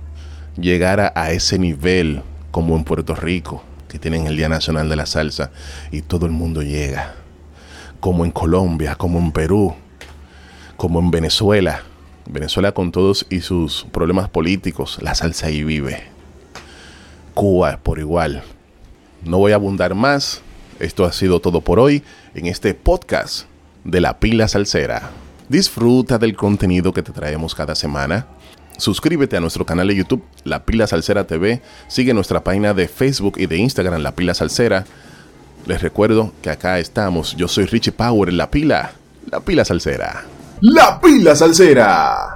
llegar 0.58 1.14
a 1.16 1.32
ese 1.34 1.60
nivel 1.60 2.24
como 2.50 2.76
en 2.76 2.84
Puerto 2.84 3.14
Rico 3.14 3.64
que 3.88 4.00
tienen 4.00 4.26
el 4.26 4.38
Día 4.38 4.50
Nacional 4.50 4.90
de 4.90 4.96
la 4.96 5.06
Salsa 5.06 5.52
y 5.92 6.02
todo 6.02 6.26
el 6.26 6.32
mundo 6.32 6.64
llega, 6.64 7.14
como 8.00 8.26
en 8.26 8.32
Colombia, 8.32 8.96
como 8.96 9.20
en 9.20 9.32
Perú, 9.32 9.76
como 10.84 11.00
en 11.00 11.12
Venezuela. 11.12 11.84
Venezuela 12.26 12.74
con 12.74 12.92
todos 12.92 13.26
y 13.30 13.40
sus 13.40 13.86
problemas 13.94 14.28
políticos, 14.28 14.98
la 15.00 15.16
salsa 15.16 15.48
ahí 15.48 15.64
vive. 15.64 16.04
Cuba 17.34 17.80
por 17.82 18.00
igual. 18.00 18.44
No 19.24 19.38
voy 19.38 19.54
a 19.54 19.56
abundar 19.56 19.96
más. 19.96 20.42
Esto 20.82 21.06
ha 21.06 21.14
sido 21.14 21.40
todo 21.40 21.62
por 21.62 21.80
hoy 21.80 22.04
en 22.36 22.48
este 22.48 22.74
podcast 22.74 23.46
de 23.86 24.02
la 24.02 24.20
pila 24.20 24.50
salsera. 24.50 25.12
Disfruta 25.48 26.18
del 26.18 26.36
contenido 26.36 26.92
que 26.92 27.02
te 27.02 27.14
traemos 27.14 27.56
cada 27.56 27.76
semana. 27.76 28.28
Suscríbete 28.78 29.38
a 29.38 29.40
nuestro 29.40 29.66
canal 29.66 29.88
de 29.88 29.96
YouTube, 29.96 30.26
La 30.44 30.66
Pila 30.66 30.86
Salsera 30.86 31.26
TV. 31.26 31.62
Sigue 31.88 32.14
nuestra 32.14 32.44
página 32.44 32.74
de 32.74 32.90
Facebook 32.90 33.36
y 33.38 33.46
de 33.46 33.56
Instagram, 33.56 34.02
La 34.02 34.16
Pila 34.16 34.34
Salsera. 34.34 34.84
Les 35.66 35.82
recuerdo 35.82 36.34
que 36.42 36.50
acá 36.50 36.78
estamos. 36.80 37.38
Yo 37.38 37.48
soy 37.48 37.68
Richie 37.68 37.94
Power, 37.94 38.34
La 38.34 38.52
Pila, 38.52 38.92
La 39.32 39.40
Pila 39.40 39.64
Salsera. 39.64 40.26
La 40.66 40.98
Pila 40.98 41.36
Salsera. 41.36 42.34